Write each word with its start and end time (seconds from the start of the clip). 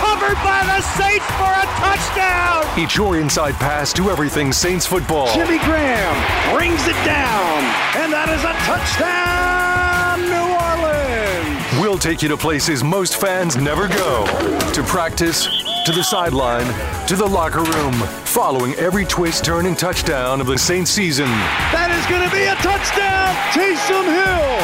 Covered 0.00 0.40
by 0.42 0.64
the 0.64 0.80
Saints 0.96 1.26
for 1.36 1.52
a 1.52 1.66
touchdown. 1.76 2.64
Each 2.78 2.96
your 2.96 3.18
inside 3.18 3.54
pass 3.54 3.92
to 3.92 4.10
everything 4.10 4.52
Saints 4.52 4.86
football. 4.86 5.26
Jimmy 5.34 5.58
Graham 5.58 6.16
brings 6.56 6.80
it 6.86 6.96
down, 7.04 7.60
and 8.00 8.10
that 8.10 8.28
is 8.32 8.42
a 8.42 8.54
touchdown, 8.64 10.24
New 10.24 10.48
Orleans. 10.56 11.80
We'll 11.80 11.98
take 11.98 12.22
you 12.22 12.28
to 12.30 12.36
places 12.36 12.82
most 12.82 13.20
fans 13.20 13.56
never 13.56 13.88
go 13.88 14.24
to 14.72 14.82
practice, 14.84 15.46
to 15.90 15.96
the 15.96 16.04
sideline, 16.04 16.66
to 17.08 17.16
the 17.16 17.26
locker 17.26 17.64
room, 17.64 17.92
following 18.24 18.74
every 18.74 19.04
twist, 19.04 19.44
turn, 19.44 19.66
and 19.66 19.76
touchdown 19.76 20.40
of 20.40 20.46
the 20.46 20.56
Saints 20.56 20.88
season. 20.88 21.26
That 21.74 21.90
is 21.90 22.06
going 22.06 22.22
to 22.22 22.30
be 22.30 22.46
a 22.46 22.54
touchdown, 22.62 23.34
Taysom 23.50 24.06
Hill, 24.06 24.54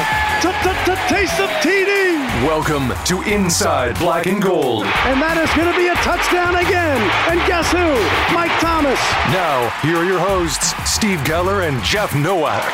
Taysom 1.10 1.50
TD, 1.66 2.46
Welcome 2.46 2.94
to 3.06 3.22
Inside 3.22 3.98
Black 3.98 4.26
and 4.26 4.40
Gold. 4.40 4.84
and 4.84 5.20
that 5.20 5.34
is 5.38 5.50
going 5.58 5.66
to 5.66 5.74
be 5.74 5.88
a 5.88 5.98
touchdown 6.06 6.54
again. 6.62 7.02
And 7.26 7.42
guess 7.50 7.72
who? 7.74 7.90
Mike 8.30 8.54
Thomas. 8.60 9.00
Now, 9.34 9.70
here 9.82 9.96
are 9.96 10.04
your 10.06 10.20
hosts, 10.20 10.78
Steve 10.88 11.18
Geller 11.20 11.66
and 11.66 11.82
Jeff 11.82 12.14
Nowak. 12.14 12.62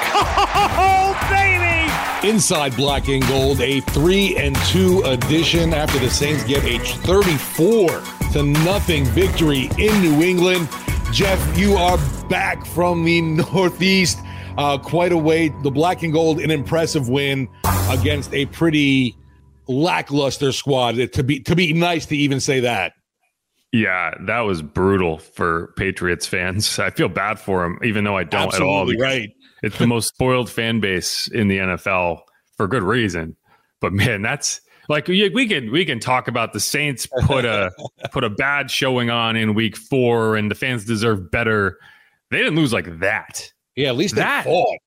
Oh, 0.85 1.17
baby! 1.31 1.89
Inside 2.29 2.77
Black 2.77 3.09
and 3.09 3.27
Gold, 3.29 3.61
a 3.61 3.81
three 3.81 4.37
and 4.37 4.57
two 4.67 5.01
edition 5.05 5.73
after 5.73 5.99
the 5.99 6.11
Saints 6.11 6.45
get 6.45 6.65
a 6.65 6.79
34 6.79 8.22
to 8.33 8.43
nothing 8.43 9.05
victory 9.07 9.69
in 9.79 10.01
New 10.01 10.23
England. 10.23 10.67
Jeff, 11.13 11.59
you 11.59 11.75
are 11.75 11.99
back 12.31 12.65
from 12.65 13.05
the 13.05 13.21
Northeast, 13.21 14.19
uh, 14.57 14.79
quite 14.79 15.13
a 15.13 15.17
way. 15.19 15.49
The 15.63 15.71
Black 15.71 16.03
and 16.03 16.13
Gold, 16.15 16.41
an 16.41 16.51
impressive 16.51 17.11
win 17.11 17.47
against 17.91 18.33
a 18.33 18.47
pretty 18.47 19.15
lackluster 19.69 20.51
squad. 20.53 21.13
To 21.13 21.23
be 21.23 21.41
to 21.41 21.55
be 21.55 21.75
nice 21.75 22.07
to 22.07 22.17
even 22.17 22.41
say 22.41 22.61
that. 22.61 22.95
Yeah, 23.71 24.15
that 24.27 24.41
was 24.41 24.63
brutal 24.63 25.19
for 25.19 25.75
Patriots 25.77 26.27
fans. 26.27 26.79
I 26.79 26.89
feel 26.89 27.09
bad 27.09 27.39
for 27.39 27.63
them, 27.63 27.79
even 27.85 28.05
though 28.05 28.17
I 28.17 28.25
don't 28.25 28.55
at 28.55 28.63
all. 28.63 28.81
Absolutely 28.81 29.03
right. 29.03 29.29
It's 29.63 29.79
the 29.79 29.87
most 29.87 30.09
spoiled 30.09 30.51
fan 30.51 30.81
base 30.81 31.29
in 31.29 31.49
the 31.49 31.59
NFL 31.59 32.21
for 32.57 32.67
good 32.67 32.83
reason. 32.83 33.37
But 33.81 33.93
man, 33.93 34.23
that's 34.23 34.61
like 34.89 35.09
we 35.09 35.29
we 35.31 35.47
can 35.47 35.71
we 35.71 35.85
can 35.85 36.01
talk 36.01 36.29
about 36.29 36.53
the 36.53 36.61
Saints 36.61 37.07
put 37.27 37.45
a 37.45 37.71
put 38.13 38.25
a 38.25 38.31
bad 38.31 38.71
showing 38.71 39.11
on 39.11 39.37
in 39.37 39.55
Week 39.55 39.77
Four, 39.77 40.37
and 40.37 40.51
the 40.51 40.55
fans 40.55 40.85
deserve 40.85 41.31
better. 41.31 41.79
They 42.31 42.39
didn't 42.39 42.57
lose 42.57 42.73
like 42.73 42.99
that. 43.01 43.53
Yeah, 43.77 43.89
at 43.89 43.97
least 43.97 44.15
That- 44.17 44.45
fought. 44.45 44.79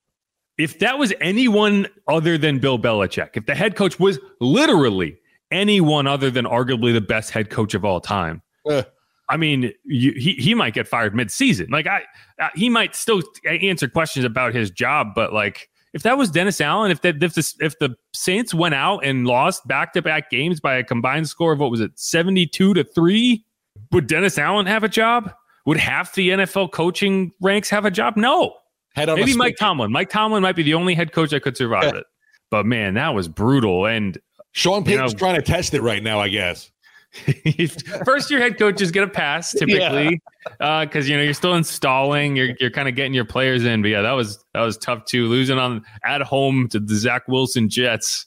If 0.57 0.79
that 0.79 0.97
was 0.97 1.11
anyone 1.19 1.85
other 2.07 2.37
than 2.37 2.59
Bill 2.59 2.79
Belichick, 2.79 3.31
if 3.35 3.45
the 3.45 3.55
head 3.55 3.75
coach 3.75 3.99
was 3.99 4.19
literally 4.39 5.17
anyone 5.51 6.07
other 6.07 6.31
than 6.31 6.45
arguably 6.45 6.93
the 6.93 7.01
best 7.01 7.31
head 7.31 7.49
coach 7.49 7.73
of 7.73 7.83
all 7.83 7.99
time, 7.99 8.41
Uh, 8.65 8.83
I 9.27 9.35
mean, 9.37 9.73
you, 9.83 10.13
he 10.13 10.33
he 10.35 10.53
might 10.53 10.73
get 10.73 10.87
fired 10.87 11.13
mid-season. 11.13 11.67
Like 11.71 11.87
I, 11.87 12.03
uh, 12.39 12.49
he 12.55 12.69
might 12.69 12.95
still 12.95 13.21
answer 13.45 13.89
questions 13.89 14.23
about 14.23 14.53
his 14.53 14.71
job, 14.71 15.09
but 15.13 15.33
like 15.33 15.69
if 15.95 16.03
that 16.03 16.17
was 16.17 16.29
Dennis 16.29 16.61
Allen, 16.61 16.91
if 16.91 17.01
that 17.01 17.23
if 17.23 17.33
the 17.33 17.53
if 17.61 17.79
the 17.79 17.95
Saints 18.13 18.53
went 18.53 18.75
out 18.75 18.99
and 19.03 19.25
lost 19.25 19.65
back-to-back 19.67 20.29
games 20.29 20.59
by 20.59 20.75
a 20.75 20.83
combined 20.83 21.27
score 21.29 21.53
of 21.53 21.59
what 21.59 21.71
was 21.71 21.79
it, 21.79 21.91
seventy-two 21.95 22.73
to 22.75 22.83
three, 22.83 23.43
would 23.91 24.05
Dennis 24.05 24.37
Allen 24.37 24.65
have 24.67 24.83
a 24.83 24.89
job? 24.89 25.33
Would 25.65 25.77
half 25.77 26.13
the 26.13 26.29
NFL 26.29 26.71
coaching 26.73 27.31
ranks 27.41 27.69
have 27.71 27.85
a 27.85 27.91
job? 27.91 28.17
No, 28.17 28.53
maybe 28.97 29.35
Mike. 29.35 29.55
Tomlin. 29.57 29.91
Mike 29.91 30.09
Tomlin 30.09 30.43
might 30.43 30.55
be 30.55 30.61
the 30.63 30.75
only 30.75 30.93
head 30.93 31.11
coach 31.11 31.31
that 31.31 31.41
could 31.41 31.57
survive 31.57 31.95
it. 31.95 32.05
But 32.51 32.65
man, 32.67 32.93
that 32.95 33.15
was 33.15 33.27
brutal. 33.27 33.87
And 33.87 34.19
Sean 34.51 34.81
You 34.83 34.97
Payton's 34.97 35.13
know- 35.13 35.17
trying 35.19 35.35
to 35.35 35.41
test 35.41 35.73
it 35.73 35.81
right 35.81 36.03
now, 36.03 36.19
I 36.19 36.27
guess. 36.29 36.69
First 38.05 38.29
year 38.29 38.39
head 38.39 38.57
coaches 38.57 38.91
get 38.91 39.03
a 39.03 39.07
pass 39.07 39.53
typically 39.53 40.21
because 40.59 41.07
you 41.07 41.15
know 41.15 41.23
you're 41.23 41.33
still 41.33 41.55
installing, 41.55 42.35
you're 42.35 42.55
you're 42.59 42.69
kind 42.69 42.89
of 42.89 42.95
getting 42.95 43.13
your 43.13 43.25
players 43.25 43.63
in. 43.63 43.81
But 43.81 43.89
yeah, 43.89 44.01
that 44.01 44.11
was 44.11 44.43
that 44.53 44.61
was 44.61 44.77
tough 44.77 45.05
too. 45.05 45.27
Losing 45.27 45.57
on 45.57 45.83
at 46.03 46.21
home 46.21 46.67
to 46.69 46.79
the 46.79 46.95
Zach 46.95 47.27
Wilson 47.27 47.69
Jets, 47.69 48.25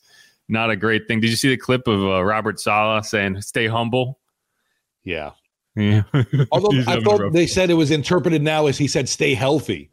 not 0.49 0.71
a 0.71 0.77
great 0.77 1.07
thing. 1.07 1.21
Did 1.21 1.31
you 1.31 1.37
see 1.37 1.51
the 1.51 1.57
clip 1.57 1.87
of 1.87 2.03
uh, 2.03 2.25
Robert 2.25 2.59
Saleh 2.59 3.05
saying 3.05 3.43
"Stay 3.43 3.67
humble"? 3.67 4.19
Yeah. 5.05 5.33
Yeah, 5.77 6.03
Although 6.51 6.77
I 6.89 7.01
thought 7.03 7.21
rough- 7.21 7.33
they 7.33 7.47
said 7.47 7.71
it 7.71 7.75
was 7.75 7.93
interpreted 7.93 8.43
now 8.43 8.67
as 8.67 8.77
he 8.79 8.89
said, 8.89 9.09
"Stay 9.09 9.35
healthy." 9.35 9.91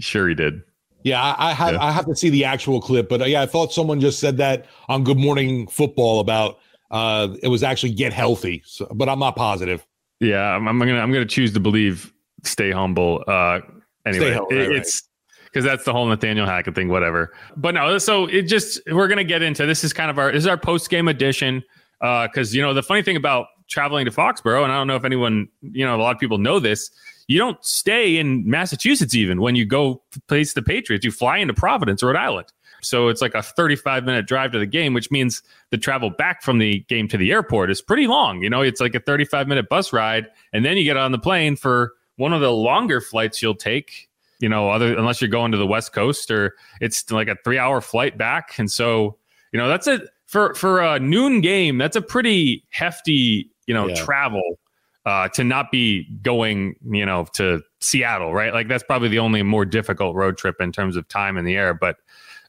sure 0.00 0.28
he 0.28 0.34
did. 0.34 0.60
Yeah, 1.04 1.22
I, 1.22 1.50
I 1.50 1.52
have 1.52 1.74
Yeah. 1.74 1.84
I 1.84 1.92
have 1.92 2.06
to 2.06 2.16
see 2.16 2.30
the 2.30 2.44
actual 2.44 2.80
clip, 2.80 3.08
but 3.08 3.22
uh, 3.22 3.26
yeah, 3.26 3.42
I 3.42 3.46
thought 3.46 3.72
someone 3.72 4.00
just 4.00 4.18
said 4.18 4.38
that 4.38 4.66
on 4.88 5.04
Good 5.04 5.18
Morning 5.18 5.68
Football 5.68 6.18
about 6.18 6.58
uh 6.90 7.28
it 7.42 7.48
was 7.48 7.62
actually 7.62 7.92
get 7.92 8.12
healthy, 8.12 8.62
so, 8.64 8.86
but 8.94 9.08
I'm 9.08 9.18
not 9.18 9.36
positive. 9.36 9.86
Yeah, 10.20 10.42
I'm, 10.42 10.66
I'm 10.68 10.78
gonna 10.78 10.98
I'm 10.98 11.12
gonna 11.12 11.26
choose 11.26 11.52
to 11.54 11.60
believe 11.60 12.12
stay 12.44 12.70
humble. 12.70 13.22
Uh, 13.26 13.60
anyway, 14.06 14.32
humble, 14.32 14.48
it- 14.52 14.56
right, 14.56 14.68
right. 14.68 14.76
it's 14.78 15.02
because 15.44 15.64
that's 15.64 15.84
the 15.84 15.92
whole 15.92 16.06
Nathaniel 16.06 16.46
Hackett 16.46 16.74
thing, 16.74 16.88
whatever. 16.88 17.32
But 17.56 17.74
no, 17.74 17.98
so 17.98 18.26
it 18.26 18.42
just 18.42 18.80
we're 18.90 19.08
gonna 19.08 19.24
get 19.24 19.42
into 19.42 19.66
this 19.66 19.84
is 19.84 19.92
kind 19.92 20.10
of 20.10 20.18
our 20.18 20.30
this 20.32 20.40
is 20.44 20.46
our 20.46 20.58
post 20.58 20.90
game 20.90 21.08
edition 21.08 21.62
because 22.00 22.54
you 22.54 22.62
know 22.62 22.74
the 22.74 22.82
funny 22.82 23.02
thing 23.02 23.16
about 23.16 23.46
traveling 23.68 24.04
to 24.04 24.10
Foxborough, 24.10 24.62
and 24.64 24.72
I 24.72 24.76
don't 24.76 24.86
know 24.86 24.96
if 24.96 25.04
anyone 25.04 25.48
you 25.62 25.84
know 25.84 25.96
a 25.96 26.02
lot 26.02 26.14
of 26.14 26.20
people 26.20 26.38
know 26.38 26.60
this. 26.60 26.90
You 27.28 27.38
don't 27.38 27.62
stay 27.64 28.18
in 28.18 28.48
Massachusetts 28.48 29.12
even 29.14 29.40
when 29.40 29.56
you 29.56 29.66
go 29.66 30.02
place 30.28 30.52
the 30.52 30.62
Patriots. 30.62 31.04
You 31.04 31.10
fly 31.10 31.38
into 31.38 31.54
Providence, 31.54 32.00
Rhode 32.02 32.14
Island. 32.16 32.46
So 32.82 33.08
it's 33.08 33.20
like 33.22 33.34
a 33.34 33.42
35 33.42 34.04
minute 34.04 34.26
drive 34.26 34.52
to 34.52 34.58
the 34.58 34.66
game, 34.66 34.94
which 34.94 35.10
means 35.10 35.42
the 35.70 35.78
travel 35.78 36.10
back 36.10 36.42
from 36.42 36.58
the 36.58 36.80
game 36.88 37.08
to 37.08 37.16
the 37.16 37.32
airport 37.32 37.70
is 37.70 37.80
pretty 37.82 38.06
long. 38.06 38.42
You 38.42 38.50
know, 38.50 38.62
it's 38.62 38.80
like 38.80 38.94
a 38.94 39.00
35 39.00 39.48
minute 39.48 39.68
bus 39.68 39.92
ride, 39.92 40.26
and 40.52 40.64
then 40.64 40.76
you 40.76 40.84
get 40.84 40.96
on 40.96 41.12
the 41.12 41.18
plane 41.18 41.56
for 41.56 41.92
one 42.16 42.32
of 42.32 42.40
the 42.40 42.52
longer 42.52 43.00
flights 43.00 43.42
you'll 43.42 43.54
take. 43.54 44.08
You 44.38 44.48
know, 44.50 44.68
other 44.70 44.96
unless 44.96 45.20
you're 45.22 45.30
going 45.30 45.52
to 45.52 45.58
the 45.58 45.66
West 45.66 45.92
Coast, 45.94 46.30
or 46.30 46.54
it's 46.80 47.10
like 47.10 47.28
a 47.28 47.36
three 47.44 47.58
hour 47.58 47.80
flight 47.80 48.18
back, 48.18 48.58
and 48.58 48.70
so 48.70 49.16
you 49.52 49.58
know 49.58 49.66
that's 49.68 49.86
a 49.86 50.00
for 50.26 50.54
for 50.54 50.80
a 50.82 50.98
noon 51.00 51.40
game. 51.40 51.78
That's 51.78 51.96
a 51.96 52.02
pretty 52.02 52.62
hefty 52.70 53.50
you 53.66 53.72
know 53.74 53.88
Yeah. 53.88 53.94
travel 53.94 54.58
uh, 55.06 55.28
to 55.30 55.42
not 55.44 55.70
be 55.70 56.04
going 56.22 56.76
you 56.90 57.06
know 57.06 57.26
to 57.34 57.62
Seattle, 57.80 58.34
right? 58.34 58.52
Like 58.52 58.68
that's 58.68 58.84
probably 58.84 59.08
the 59.08 59.20
only 59.20 59.42
more 59.42 59.64
difficult 59.64 60.14
road 60.16 60.36
trip 60.36 60.56
in 60.60 60.70
terms 60.70 60.96
of 60.96 61.08
time 61.08 61.38
in 61.38 61.44
the 61.46 61.56
air, 61.56 61.72
but. 61.72 61.96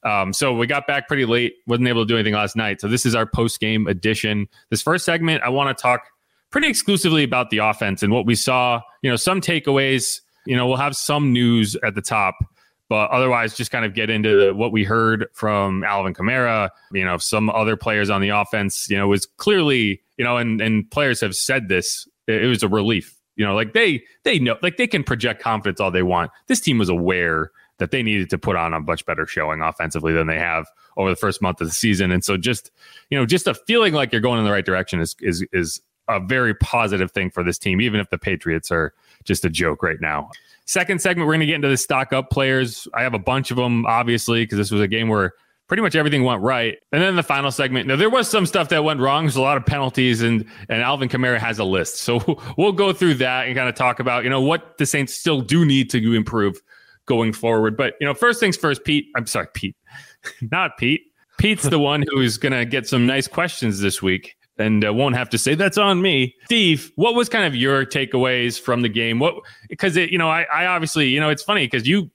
Um, 0.03 0.33
so 0.33 0.53
we 0.53 0.67
got 0.67 0.87
back 0.87 1.07
pretty 1.07 1.25
late, 1.25 1.55
wasn't 1.65 1.87
able 1.87 2.03
to 2.03 2.07
do 2.07 2.15
anything 2.15 2.33
last 2.33 2.55
night. 2.55 2.81
So 2.81 2.87
this 2.87 3.05
is 3.05 3.15
our 3.15 3.25
post 3.25 3.59
game 3.59 3.87
edition. 3.87 4.47
This 4.69 4.81
first 4.81 5.05
segment, 5.05 5.43
I 5.43 5.49
want 5.49 5.75
to 5.75 5.81
talk 5.81 6.01
pretty 6.51 6.67
exclusively 6.67 7.23
about 7.23 7.49
the 7.49 7.59
offense 7.59 8.03
and 8.03 8.13
what 8.13 8.25
we 8.25 8.35
saw. 8.35 8.81
You 9.01 9.09
know, 9.09 9.15
some 9.15 9.41
takeaways. 9.41 10.21
You 10.45 10.55
know, 10.55 10.65
we'll 10.67 10.77
have 10.77 10.95
some 10.95 11.33
news 11.33 11.75
at 11.83 11.93
the 11.93 12.01
top, 12.01 12.35
but 12.87 13.09
otherwise, 13.11 13.57
just 13.57 13.69
kind 13.69 13.83
of 13.83 13.93
get 13.93 14.09
into 14.09 14.37
the, 14.37 14.53
what 14.53 14.71
we 14.71 14.85
heard 14.85 15.27
from 15.33 15.83
Alvin 15.83 16.13
Kamara. 16.13 16.69
You 16.93 17.03
know, 17.03 17.17
some 17.17 17.49
other 17.49 17.75
players 17.75 18.09
on 18.09 18.21
the 18.21 18.29
offense. 18.29 18.89
You 18.89 18.97
know, 18.97 19.09
was 19.09 19.25
clearly 19.25 20.01
you 20.17 20.25
know, 20.25 20.37
and 20.37 20.61
and 20.61 20.89
players 20.89 21.21
have 21.21 21.35
said 21.35 21.67
this. 21.69 22.07
It, 22.27 22.43
it 22.43 22.47
was 22.47 22.63
a 22.63 22.67
relief 22.67 23.15
You 23.35 23.45
know, 23.45 23.55
like 23.55 23.73
they 23.73 24.03
they 24.23 24.39
know 24.39 24.57
like 24.61 24.77
they 24.77 24.87
can 24.87 25.03
project 25.03 25.41
confidence 25.41 25.79
all 25.79 25.91
they 25.91 26.03
want. 26.03 26.31
This 26.47 26.59
team 26.59 26.77
was 26.77 26.89
aware 26.89 27.51
that 27.79 27.91
they 27.91 28.03
needed 28.03 28.29
to 28.31 28.37
put 28.37 28.55
on 28.55 28.73
a 28.73 28.79
much 28.79 29.05
better 29.05 29.25
showing 29.25 29.61
offensively 29.61 30.13
than 30.13 30.27
they 30.27 30.39
have 30.39 30.67
over 30.95 31.09
the 31.09 31.15
first 31.15 31.41
month 31.41 31.61
of 31.61 31.67
the 31.67 31.73
season. 31.73 32.11
And 32.11 32.23
so 32.23 32.37
just, 32.37 32.71
you 33.09 33.17
know, 33.17 33.25
just 33.25 33.47
a 33.47 33.53
feeling 33.53 33.93
like 33.93 34.11
you're 34.11 34.21
going 34.21 34.39
in 34.39 34.45
the 34.45 34.51
right 34.51 34.65
direction 34.65 34.99
is 34.99 35.15
is 35.21 35.45
is 35.53 35.81
a 36.07 36.19
very 36.19 36.53
positive 36.55 37.11
thing 37.11 37.29
for 37.29 37.43
this 37.43 37.57
team, 37.57 37.81
even 37.81 37.99
if 37.99 38.09
the 38.09 38.17
Patriots 38.17 38.71
are 38.71 38.93
just 39.25 39.43
a 39.45 39.49
joke 39.49 39.83
right 39.83 39.99
now. 39.99 40.31
Second 40.65 41.01
segment, 41.01 41.27
we're 41.27 41.33
going 41.33 41.41
to 41.41 41.45
get 41.45 41.55
into 41.55 41.67
the 41.67 41.77
stock 41.77 42.13
up 42.13 42.29
players. 42.29 42.87
I 42.93 43.01
have 43.01 43.13
a 43.13 43.19
bunch 43.19 43.51
of 43.51 43.57
them, 43.57 43.85
obviously, 43.85 44.43
because 44.43 44.57
this 44.57 44.71
was 44.71 44.81
a 44.81 44.87
game 44.87 45.09
where 45.09 45.33
pretty 45.67 45.83
much 45.83 45.95
everything 45.95 46.23
went 46.23 46.41
right. 46.41 46.77
And 46.91 47.01
then 47.01 47.15
the 47.15 47.23
final 47.23 47.51
segment, 47.51 47.87
now 47.87 47.97
there 47.97 48.09
was 48.09 48.29
some 48.29 48.45
stuff 48.45 48.69
that 48.69 48.83
went 48.83 48.99
wrong. 48.99 49.25
There's 49.25 49.35
a 49.35 49.41
lot 49.41 49.57
of 49.57 49.65
penalties, 49.65 50.21
and 50.21 50.45
and 50.69 50.81
Alvin 50.81 51.09
Kamara 51.09 51.37
has 51.39 51.59
a 51.59 51.63
list. 51.63 51.97
So 51.97 52.41
we'll 52.57 52.71
go 52.71 52.93
through 52.93 53.15
that 53.15 53.47
and 53.47 53.55
kind 53.55 53.69
of 53.69 53.75
talk 53.75 53.99
about 53.99 54.23
you 54.23 54.29
know 54.29 54.41
what 54.41 54.77
the 54.77 54.85
Saints 54.85 55.13
still 55.13 55.41
do 55.41 55.65
need 55.65 55.89
to 55.91 56.13
improve 56.13 56.61
going 57.07 57.33
forward. 57.33 57.75
But 57.75 57.95
you 57.99 58.05
know, 58.05 58.13
first 58.13 58.39
things 58.39 58.55
first, 58.55 58.83
Pete. 58.83 59.07
I'm 59.15 59.25
sorry, 59.25 59.47
Pete, 59.53 59.75
not 60.51 60.77
Pete. 60.77 61.01
Pete's 61.39 61.63
the 61.63 61.79
one 61.79 62.03
who's 62.09 62.37
going 62.37 62.53
to 62.53 62.65
get 62.65 62.87
some 62.87 63.05
nice 63.05 63.27
questions 63.27 63.79
this 63.79 64.01
week 64.01 64.37
and 64.57 64.85
uh, 64.85 64.93
won't 64.93 65.15
have 65.15 65.29
to 65.29 65.37
say 65.37 65.55
that's 65.55 65.77
on 65.77 66.01
me. 66.01 66.35
Steve, 66.45 66.91
what 66.95 67.15
was 67.15 67.29
kind 67.29 67.45
of 67.45 67.55
your 67.55 67.85
takeaways 67.85 68.59
from 68.59 68.81
the 68.81 68.89
game? 68.89 69.19
What 69.19 69.35
because 69.69 69.95
it, 69.97 70.11
you 70.11 70.17
know, 70.17 70.29
I, 70.29 70.43
I 70.53 70.65
obviously, 70.65 71.09
you 71.09 71.19
know, 71.19 71.29
it's 71.29 71.43
funny 71.43 71.65
because 71.65 71.87
you 71.87 72.09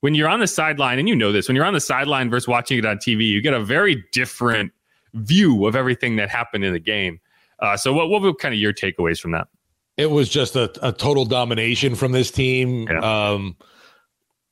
when 0.00 0.14
you're 0.14 0.28
on 0.28 0.40
the 0.40 0.46
sideline, 0.46 0.98
and 0.98 1.08
you 1.08 1.16
know 1.16 1.32
this, 1.32 1.48
when 1.48 1.56
you're 1.56 1.64
on 1.64 1.74
the 1.74 1.80
sideline 1.80 2.30
versus 2.30 2.46
watching 2.46 2.78
it 2.78 2.86
on 2.86 2.98
TV, 2.98 3.26
you 3.26 3.40
get 3.40 3.54
a 3.54 3.60
very 3.60 4.04
different 4.12 4.72
view 5.14 5.66
of 5.66 5.74
everything 5.74 6.16
that 6.16 6.28
happened 6.28 6.64
in 6.64 6.72
the 6.72 6.78
game. 6.78 7.20
Uh, 7.58 7.76
so, 7.76 7.92
what 7.92 8.08
what 8.08 8.22
were 8.22 8.34
kind 8.34 8.54
of 8.54 8.60
your 8.60 8.72
takeaways 8.72 9.20
from 9.20 9.32
that? 9.32 9.48
It 9.96 10.10
was 10.10 10.28
just 10.28 10.54
a, 10.54 10.72
a 10.86 10.92
total 10.92 11.24
domination 11.24 11.96
from 11.96 12.12
this 12.12 12.30
team. 12.30 12.86
Yeah. 12.88 13.00
Um, 13.00 13.56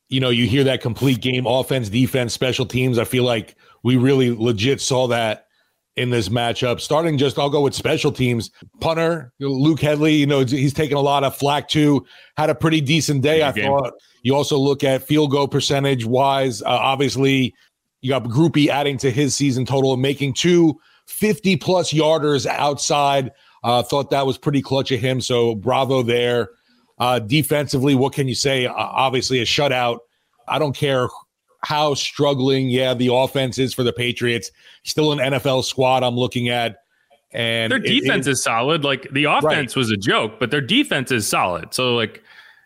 you 0.08 0.20
know, 0.20 0.30
you 0.30 0.46
hear 0.46 0.64
that 0.64 0.80
complete 0.80 1.20
game, 1.20 1.46
offense, 1.46 1.88
defense, 1.88 2.32
special 2.32 2.66
teams. 2.66 2.98
I 2.98 3.04
feel 3.04 3.24
like 3.24 3.56
we 3.82 3.96
really 3.96 4.30
legit 4.30 4.80
saw 4.80 5.08
that 5.08 5.46
in 5.96 6.10
this 6.10 6.28
matchup. 6.28 6.80
Starting 6.80 7.18
just, 7.18 7.38
I'll 7.38 7.50
go 7.50 7.62
with 7.62 7.74
special 7.74 8.12
teams. 8.12 8.50
Punter, 8.80 9.32
Luke 9.40 9.80
Hedley, 9.80 10.14
you 10.14 10.26
know, 10.26 10.44
he's 10.44 10.74
taken 10.74 10.96
a 10.96 11.00
lot 11.00 11.24
of 11.24 11.34
flack 11.36 11.68
too. 11.68 12.06
Had 12.36 12.50
a 12.50 12.54
pretty 12.54 12.80
decent 12.80 13.22
day, 13.22 13.42
I 13.42 13.52
game. 13.52 13.66
thought. 13.66 13.94
You 14.22 14.34
also 14.34 14.58
look 14.58 14.84
at 14.84 15.02
field 15.02 15.30
goal 15.30 15.48
percentage 15.48 16.04
wise. 16.04 16.62
Uh, 16.62 16.66
obviously, 16.66 17.54
you 18.00 18.10
got 18.10 18.24
Grupe 18.24 18.68
adding 18.68 18.98
to 18.98 19.10
his 19.10 19.34
season 19.34 19.64
total, 19.64 19.92
and 19.94 20.02
making 20.02 20.34
two 20.34 20.78
50 21.06 21.56
plus 21.56 21.92
yarders 21.92 22.46
outside. 22.46 23.32
Uh, 23.64 23.82
thought 23.82 24.10
that 24.10 24.26
was 24.26 24.38
pretty 24.38 24.62
clutch 24.62 24.92
of 24.92 25.00
him. 25.00 25.20
So 25.20 25.54
bravo 25.54 26.02
there. 26.02 26.50
Uh, 26.98 27.18
defensively, 27.18 27.94
what 27.94 28.12
can 28.12 28.26
you 28.28 28.34
say? 28.34 28.66
Uh, 28.66 28.72
obviously, 28.74 29.40
a 29.40 29.44
shutout. 29.44 29.98
I 30.48 30.58
don't 30.58 30.74
care 30.74 31.08
how 31.66 31.94
struggling, 31.94 32.68
yeah, 32.68 32.94
the 32.94 33.12
offense 33.12 33.58
is 33.58 33.74
for 33.74 33.82
the 33.82 33.92
Patriots. 33.92 34.52
Still 34.84 35.12
an 35.12 35.18
NFL 35.18 35.64
squad 35.64 36.04
I'm 36.04 36.14
looking 36.14 36.48
at. 36.48 36.78
And 37.32 37.72
their 37.72 37.80
defense 37.80 38.26
it, 38.26 38.30
it, 38.30 38.32
is 38.34 38.42
solid. 38.42 38.84
Like 38.84 39.08
the 39.12 39.24
offense 39.24 39.74
right. 39.74 39.76
was 39.76 39.90
a 39.90 39.96
joke, 39.96 40.38
but 40.38 40.50
their 40.50 40.60
defense 40.60 41.10
is 41.10 41.26
solid. 41.26 41.74
So 41.74 41.94
like, 41.94 42.22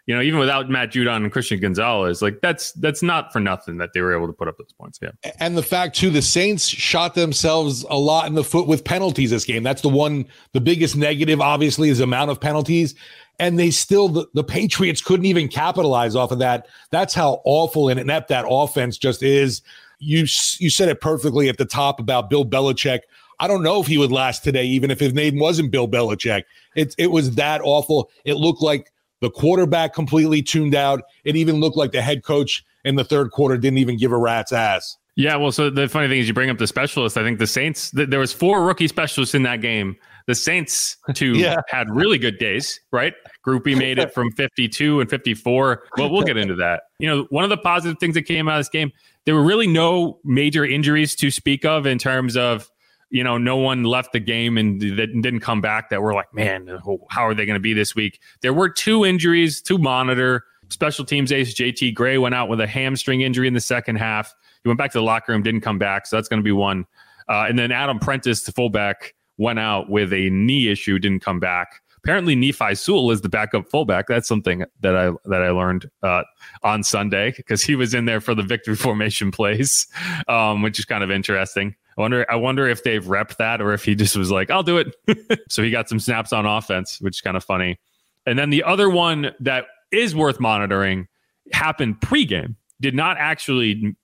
you 0.06 0.14
know, 0.14 0.20
even 0.20 0.38
without 0.38 0.68
Matt 0.68 0.92
Judon 0.92 1.16
and 1.16 1.32
Christian 1.32 1.60
Gonzalez, 1.60 2.20
like 2.20 2.40
that's 2.42 2.72
that's 2.72 3.02
not 3.02 3.32
for 3.32 3.40
nothing 3.40 3.78
that 3.78 3.90
they 3.94 4.00
were 4.00 4.14
able 4.14 4.26
to 4.26 4.32
put 4.32 4.48
up 4.48 4.58
those 4.58 4.72
points. 4.72 4.98
Yeah. 5.00 5.10
And 5.38 5.56
the 5.56 5.62
fact 5.62 5.96
too, 5.96 6.10
the 6.10 6.20
Saints 6.20 6.66
shot 6.66 7.14
themselves 7.14 7.86
a 7.88 7.96
lot 7.96 8.26
in 8.26 8.34
the 8.34 8.44
foot 8.44 8.66
with 8.66 8.84
penalties 8.84 9.30
this 9.30 9.44
game. 9.44 9.62
That's 9.62 9.82
the 9.82 9.88
one 9.88 10.26
the 10.52 10.60
biggest 10.60 10.96
negative, 10.96 11.40
obviously, 11.40 11.88
is 11.88 11.98
the 11.98 12.04
amount 12.04 12.30
of 12.30 12.40
penalties 12.40 12.94
and 13.40 13.58
they 13.58 13.70
still 13.70 14.08
the, 14.08 14.26
the, 14.34 14.44
Patriots 14.44 15.00
couldn't 15.00 15.24
even 15.24 15.48
capitalize 15.48 16.14
off 16.14 16.30
of 16.30 16.38
that. 16.38 16.68
That's 16.90 17.14
how 17.14 17.40
awful 17.44 17.88
and 17.88 17.98
inept 17.98 18.28
that 18.28 18.44
offense 18.48 18.98
just 18.98 19.22
is. 19.22 19.62
You 19.98 20.20
you 20.58 20.70
said 20.70 20.88
it 20.88 21.00
perfectly 21.00 21.48
at 21.48 21.58
the 21.58 21.64
top 21.64 21.98
about 21.98 22.30
Bill 22.30 22.44
Belichick. 22.44 23.00
I 23.40 23.48
don't 23.48 23.62
know 23.62 23.80
if 23.80 23.86
he 23.86 23.96
would 23.96 24.12
last 24.12 24.44
today, 24.44 24.64
even 24.64 24.90
if 24.90 25.00
his 25.00 25.14
name 25.14 25.38
wasn't 25.38 25.70
Bill 25.70 25.88
Belichick. 25.88 26.44
It 26.76 26.94
it 26.98 27.08
was 27.08 27.34
that 27.34 27.62
awful. 27.64 28.10
It 28.24 28.34
looked 28.34 28.62
like 28.62 28.92
the 29.20 29.30
quarterback 29.30 29.94
completely 29.94 30.42
tuned 30.42 30.74
out. 30.74 31.02
It 31.24 31.34
even 31.34 31.56
looked 31.60 31.76
like 31.76 31.92
the 31.92 32.02
head 32.02 32.22
coach 32.22 32.64
in 32.84 32.96
the 32.96 33.04
third 33.04 33.30
quarter 33.30 33.56
didn't 33.56 33.78
even 33.78 33.96
give 33.96 34.12
a 34.12 34.18
rat's 34.18 34.52
ass. 34.52 34.96
Yeah, 35.16 35.36
well, 35.36 35.52
so 35.52 35.68
the 35.68 35.88
funny 35.88 36.08
thing 36.08 36.20
is, 36.20 36.28
you 36.28 36.34
bring 36.34 36.50
up 36.50 36.58
the 36.58 36.66
specialists. 36.66 37.18
I 37.18 37.22
think 37.22 37.38
the 37.38 37.46
Saints. 37.46 37.90
Th- 37.90 38.08
there 38.08 38.20
was 38.20 38.32
four 38.32 38.64
rookie 38.64 38.88
specialists 38.88 39.34
in 39.34 39.42
that 39.42 39.60
game. 39.60 39.96
The 40.30 40.36
Saints 40.36 40.96
two 41.12 41.32
yeah. 41.32 41.56
had 41.66 41.90
really 41.90 42.16
good 42.16 42.38
days, 42.38 42.78
right? 42.92 43.14
Grupe 43.44 43.76
made 43.76 43.98
it 43.98 44.14
from 44.14 44.30
52 44.30 45.00
and 45.00 45.10
54. 45.10 45.82
Well, 45.98 46.08
we'll 46.08 46.22
get 46.22 46.36
into 46.36 46.54
that. 46.54 46.84
You 47.00 47.08
know, 47.08 47.26
one 47.30 47.42
of 47.42 47.50
the 47.50 47.56
positive 47.56 47.98
things 47.98 48.14
that 48.14 48.22
came 48.22 48.48
out 48.48 48.54
of 48.54 48.60
this 48.60 48.68
game, 48.68 48.92
there 49.24 49.34
were 49.34 49.42
really 49.42 49.66
no 49.66 50.20
major 50.22 50.64
injuries 50.64 51.16
to 51.16 51.32
speak 51.32 51.64
of 51.64 51.84
in 51.84 51.98
terms 51.98 52.36
of, 52.36 52.70
you 53.10 53.24
know, 53.24 53.38
no 53.38 53.56
one 53.56 53.82
left 53.82 54.12
the 54.12 54.20
game 54.20 54.56
and 54.56 54.80
that 54.80 55.08
didn't 55.20 55.40
come 55.40 55.60
back 55.60 55.90
that 55.90 56.00
were 56.00 56.14
like, 56.14 56.32
man, 56.32 56.78
how 57.08 57.26
are 57.26 57.34
they 57.34 57.44
going 57.44 57.54
to 57.54 57.60
be 57.60 57.74
this 57.74 57.96
week? 57.96 58.20
There 58.40 58.54
were 58.54 58.68
two 58.68 59.04
injuries 59.04 59.60
to 59.62 59.78
monitor. 59.78 60.44
Special 60.68 61.04
teams 61.04 61.32
ace 61.32 61.52
JT 61.54 61.92
Gray 61.94 62.18
went 62.18 62.36
out 62.36 62.48
with 62.48 62.60
a 62.60 62.68
hamstring 62.68 63.22
injury 63.22 63.48
in 63.48 63.54
the 63.54 63.60
second 63.60 63.96
half. 63.96 64.32
He 64.62 64.68
went 64.68 64.78
back 64.78 64.92
to 64.92 64.98
the 64.98 65.02
locker 65.02 65.32
room, 65.32 65.42
didn't 65.42 65.62
come 65.62 65.80
back. 65.80 66.06
So 66.06 66.14
that's 66.14 66.28
going 66.28 66.38
to 66.38 66.44
be 66.44 66.52
one. 66.52 66.86
Uh, 67.28 67.46
and 67.48 67.58
then 67.58 67.72
Adam 67.72 67.98
Prentice, 67.98 68.44
the 68.44 68.52
fullback, 68.52 69.14
went 69.40 69.58
out 69.58 69.88
with 69.88 70.12
a 70.12 70.28
knee 70.30 70.70
issue, 70.70 70.98
didn't 70.98 71.20
come 71.20 71.40
back. 71.40 71.80
Apparently, 71.96 72.34
Nephi 72.34 72.74
Sewell 72.74 73.10
is 73.10 73.22
the 73.22 73.28
backup 73.28 73.68
fullback. 73.70 74.06
That's 74.06 74.28
something 74.28 74.64
that 74.80 74.96
I 74.96 75.12
that 75.24 75.42
I 75.42 75.50
learned 75.50 75.90
uh, 76.02 76.22
on 76.62 76.82
Sunday 76.82 77.32
because 77.36 77.62
he 77.62 77.74
was 77.74 77.92
in 77.92 78.04
there 78.04 78.20
for 78.20 78.34
the 78.34 78.42
victory 78.42 78.76
formation 78.76 79.30
plays, 79.30 79.86
um, 80.28 80.62
which 80.62 80.78
is 80.78 80.84
kind 80.84 81.02
of 81.02 81.10
interesting. 81.10 81.74
I 81.96 82.00
wonder 82.00 82.26
I 82.30 82.36
wonder 82.36 82.68
if 82.68 82.84
they've 82.84 83.04
repped 83.04 83.38
that 83.38 83.60
or 83.60 83.72
if 83.72 83.84
he 83.84 83.94
just 83.94 84.16
was 84.16 84.30
like, 84.30 84.50
I'll 84.50 84.62
do 84.62 84.78
it. 84.78 85.42
so 85.48 85.62
he 85.62 85.70
got 85.70 85.88
some 85.88 86.00
snaps 86.00 86.32
on 86.32 86.46
offense, 86.46 87.00
which 87.00 87.16
is 87.16 87.20
kind 87.20 87.36
of 87.36 87.44
funny. 87.44 87.80
And 88.26 88.38
then 88.38 88.50
the 88.50 88.62
other 88.62 88.88
one 88.88 89.32
that 89.40 89.66
is 89.90 90.14
worth 90.14 90.38
monitoring 90.38 91.08
happened 91.52 92.00
pregame. 92.00 92.56
Did 92.80 92.94
not 92.94 93.16
actually 93.18 93.96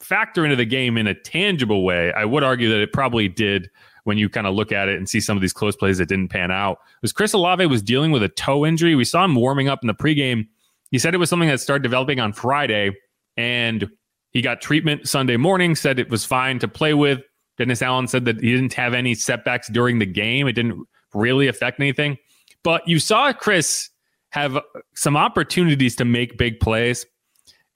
factor 0.00 0.44
into 0.44 0.56
the 0.56 0.64
game 0.64 0.96
in 0.96 1.06
a 1.06 1.14
tangible 1.14 1.84
way. 1.84 2.12
I 2.12 2.24
would 2.24 2.42
argue 2.42 2.68
that 2.70 2.80
it 2.80 2.92
probably 2.92 3.28
did 3.28 3.70
when 4.04 4.18
you 4.18 4.28
kind 4.28 4.46
of 4.46 4.54
look 4.54 4.72
at 4.72 4.88
it 4.88 4.96
and 4.96 5.08
see 5.08 5.20
some 5.20 5.36
of 5.36 5.40
these 5.40 5.52
close 5.52 5.76
plays 5.76 5.98
that 5.98 6.08
didn't 6.08 6.28
pan 6.28 6.50
out. 6.50 6.78
Was 7.02 7.12
Chris 7.12 7.32
Olave 7.32 7.66
was 7.66 7.82
dealing 7.82 8.12
with 8.12 8.22
a 8.22 8.28
toe 8.28 8.64
injury. 8.64 8.94
We 8.94 9.04
saw 9.04 9.24
him 9.24 9.34
warming 9.34 9.68
up 9.68 9.80
in 9.82 9.86
the 9.86 9.94
pregame. 9.94 10.46
He 10.90 10.98
said 10.98 11.14
it 11.14 11.18
was 11.18 11.30
something 11.30 11.48
that 11.48 11.60
started 11.60 11.82
developing 11.82 12.20
on 12.20 12.32
Friday, 12.32 12.92
and 13.36 13.88
he 14.30 14.42
got 14.42 14.60
treatment 14.60 15.08
Sunday 15.08 15.36
morning. 15.36 15.74
Said 15.74 15.98
it 15.98 16.10
was 16.10 16.24
fine 16.24 16.58
to 16.60 16.68
play 16.68 16.94
with. 16.94 17.20
Dennis 17.58 17.82
Allen 17.82 18.08
said 18.08 18.24
that 18.24 18.40
he 18.40 18.52
didn't 18.52 18.72
have 18.74 18.94
any 18.94 19.14
setbacks 19.14 19.68
during 19.68 19.98
the 19.98 20.06
game. 20.06 20.48
It 20.48 20.54
didn't 20.54 20.86
really 21.14 21.46
affect 21.46 21.78
anything. 21.78 22.16
But 22.62 22.86
you 22.88 22.98
saw 22.98 23.32
Chris 23.32 23.90
have 24.30 24.58
some 24.94 25.16
opportunities 25.16 25.96
to 25.96 26.04
make 26.04 26.38
big 26.38 26.60
plays 26.60 27.04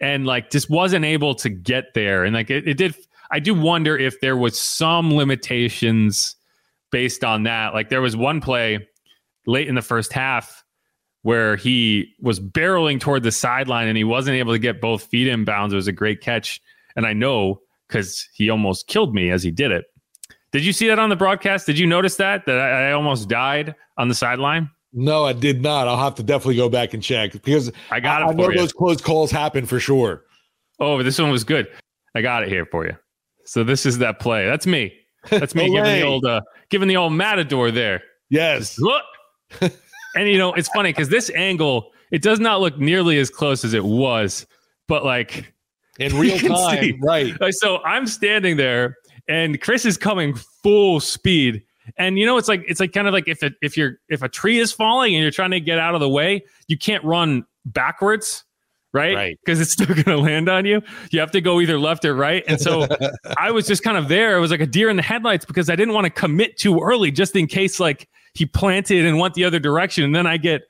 and 0.00 0.26
like 0.26 0.50
just 0.50 0.70
wasn't 0.70 1.04
able 1.04 1.34
to 1.36 1.48
get 1.48 1.94
there. 1.94 2.24
And 2.24 2.34
like 2.34 2.50
it, 2.50 2.66
it 2.68 2.76
did 2.76 2.94
I 3.30 3.40
do 3.40 3.54
wonder 3.54 3.96
if 3.96 4.20
there 4.20 4.36
was 4.36 4.58
some 4.58 5.14
limitations 5.14 6.36
based 6.90 7.24
on 7.24 7.44
that. 7.44 7.74
Like 7.74 7.88
there 7.88 8.00
was 8.00 8.16
one 8.16 8.40
play 8.40 8.86
late 9.46 9.68
in 9.68 9.74
the 9.74 9.82
first 9.82 10.12
half 10.12 10.64
where 11.22 11.56
he 11.56 12.12
was 12.20 12.38
barreling 12.38 13.00
toward 13.00 13.22
the 13.22 13.32
sideline 13.32 13.88
and 13.88 13.96
he 13.96 14.04
wasn't 14.04 14.36
able 14.36 14.52
to 14.52 14.58
get 14.58 14.80
both 14.80 15.04
feet 15.04 15.26
in 15.26 15.44
bounds. 15.44 15.72
It 15.72 15.76
was 15.76 15.88
a 15.88 15.92
great 15.92 16.20
catch. 16.20 16.60
And 16.96 17.06
I 17.06 17.12
know 17.12 17.60
because 17.88 18.28
he 18.34 18.50
almost 18.50 18.86
killed 18.86 19.14
me 19.14 19.30
as 19.30 19.42
he 19.42 19.50
did 19.50 19.70
it. 19.70 19.86
Did 20.52 20.64
you 20.64 20.72
see 20.72 20.86
that 20.88 20.98
on 20.98 21.08
the 21.08 21.16
broadcast? 21.16 21.66
Did 21.66 21.78
you 21.78 21.86
notice 21.86 22.16
that? 22.16 22.46
That 22.46 22.60
I, 22.60 22.90
I 22.90 22.92
almost 22.92 23.28
died 23.28 23.74
on 23.98 24.08
the 24.08 24.14
sideline? 24.14 24.70
No, 24.92 25.24
I 25.24 25.32
did 25.32 25.62
not. 25.62 25.88
I'll 25.88 25.98
have 25.98 26.14
to 26.16 26.22
definitely 26.22 26.56
go 26.56 26.68
back 26.68 26.94
and 26.94 27.02
check 27.02 27.32
because 27.32 27.72
I 27.90 27.98
got 27.98 28.22
it. 28.22 28.26
I, 28.26 28.28
I 28.28 28.32
know 28.34 28.50
you. 28.50 28.58
those 28.58 28.72
close 28.72 29.00
calls 29.00 29.32
happen 29.32 29.66
for 29.66 29.80
sure. 29.80 30.22
Oh, 30.78 31.02
this 31.02 31.18
one 31.18 31.30
was 31.30 31.42
good. 31.42 31.66
I 32.14 32.22
got 32.22 32.44
it 32.44 32.48
here 32.48 32.66
for 32.66 32.86
you. 32.86 32.96
So 33.44 33.64
this 33.64 33.86
is 33.86 33.98
that 33.98 34.20
play. 34.20 34.46
That's 34.46 34.66
me. 34.66 34.92
That's 35.30 35.54
me 35.54 35.70
giving 35.70 36.00
the 36.00 36.02
old 36.02 36.24
uh, 36.24 36.40
giving 36.70 36.88
the 36.88 36.96
old 36.96 37.12
matador 37.12 37.70
there. 37.70 38.02
Yes. 38.30 38.78
Look. 38.78 39.04
and 40.14 40.28
you 40.28 40.38
know, 40.38 40.52
it's 40.52 40.68
funny 40.68 40.90
because 40.90 41.08
this 41.08 41.30
angle, 41.30 41.92
it 42.10 42.22
does 42.22 42.40
not 42.40 42.60
look 42.60 42.78
nearly 42.78 43.18
as 43.18 43.30
close 43.30 43.64
as 43.64 43.74
it 43.74 43.84
was, 43.84 44.46
but 44.88 45.04
like 45.04 45.52
in 45.98 46.16
real 46.18 46.38
time, 46.38 46.80
see, 46.80 46.98
right? 47.02 47.40
Like, 47.40 47.54
So 47.54 47.82
I'm 47.84 48.06
standing 48.06 48.56
there, 48.56 48.96
and 49.28 49.60
Chris 49.60 49.84
is 49.84 49.96
coming 49.96 50.34
full 50.34 51.00
speed. 51.00 51.62
And 51.98 52.18
you 52.18 52.24
know, 52.24 52.38
it's 52.38 52.48
like 52.48 52.64
it's 52.66 52.80
like 52.80 52.92
kind 52.92 53.06
of 53.06 53.12
like 53.12 53.28
if 53.28 53.42
it, 53.42 53.54
if 53.60 53.76
you're 53.76 53.98
if 54.08 54.22
a 54.22 54.28
tree 54.28 54.58
is 54.58 54.72
falling 54.72 55.14
and 55.14 55.22
you're 55.22 55.30
trying 55.30 55.50
to 55.50 55.60
get 55.60 55.78
out 55.78 55.94
of 55.94 56.00
the 56.00 56.08
way, 56.08 56.42
you 56.66 56.78
can't 56.78 57.04
run 57.04 57.44
backwards 57.66 58.44
right? 58.94 59.36
Because 59.44 59.58
right. 59.58 59.62
it's 59.62 59.72
still 59.72 59.86
going 59.88 60.04
to 60.04 60.16
land 60.16 60.48
on 60.48 60.64
you. 60.64 60.80
You 61.10 61.20
have 61.20 61.32
to 61.32 61.42
go 61.42 61.60
either 61.60 61.78
left 61.78 62.04
or 62.06 62.14
right. 62.14 62.42
And 62.48 62.58
so 62.58 62.86
I 63.38 63.50
was 63.50 63.66
just 63.66 63.82
kind 63.82 63.98
of 63.98 64.08
there. 64.08 64.38
It 64.38 64.40
was 64.40 64.50
like 64.50 64.60
a 64.60 64.66
deer 64.66 64.88
in 64.88 64.96
the 64.96 65.02
headlights 65.02 65.44
because 65.44 65.68
I 65.68 65.76
didn't 65.76 65.92
want 65.92 66.06
to 66.06 66.10
commit 66.10 66.56
too 66.56 66.80
early 66.80 67.10
just 67.10 67.36
in 67.36 67.46
case 67.46 67.78
like 67.78 68.08
he 68.32 68.46
planted 68.46 69.04
and 69.04 69.18
went 69.18 69.34
the 69.34 69.44
other 69.44 69.58
direction. 69.58 70.04
And 70.04 70.14
then 70.14 70.26
I 70.26 70.38
get 70.38 70.62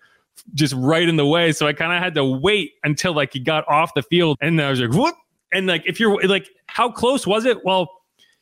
just 0.55 0.75
right 0.75 1.09
in 1.09 1.17
the 1.17 1.27
way. 1.27 1.53
So 1.53 1.69
I 1.69 1.73
kind 1.73 1.93
of 1.93 2.03
had 2.03 2.15
to 2.15 2.25
wait 2.25 2.73
until 2.83 3.15
like 3.15 3.33
he 3.33 3.39
got 3.39 3.69
off 3.69 3.95
the 3.95 4.03
field. 4.03 4.39
And 4.41 4.61
I 4.61 4.71
was 4.71 4.81
like, 4.81 4.95
what? 4.95 5.15
And 5.53 5.67
like, 5.67 5.85
if 5.87 6.01
you're 6.01 6.21
like, 6.27 6.49
how 6.67 6.91
close 6.91 7.27
was 7.27 7.45
it? 7.45 7.65
Well, 7.65 7.89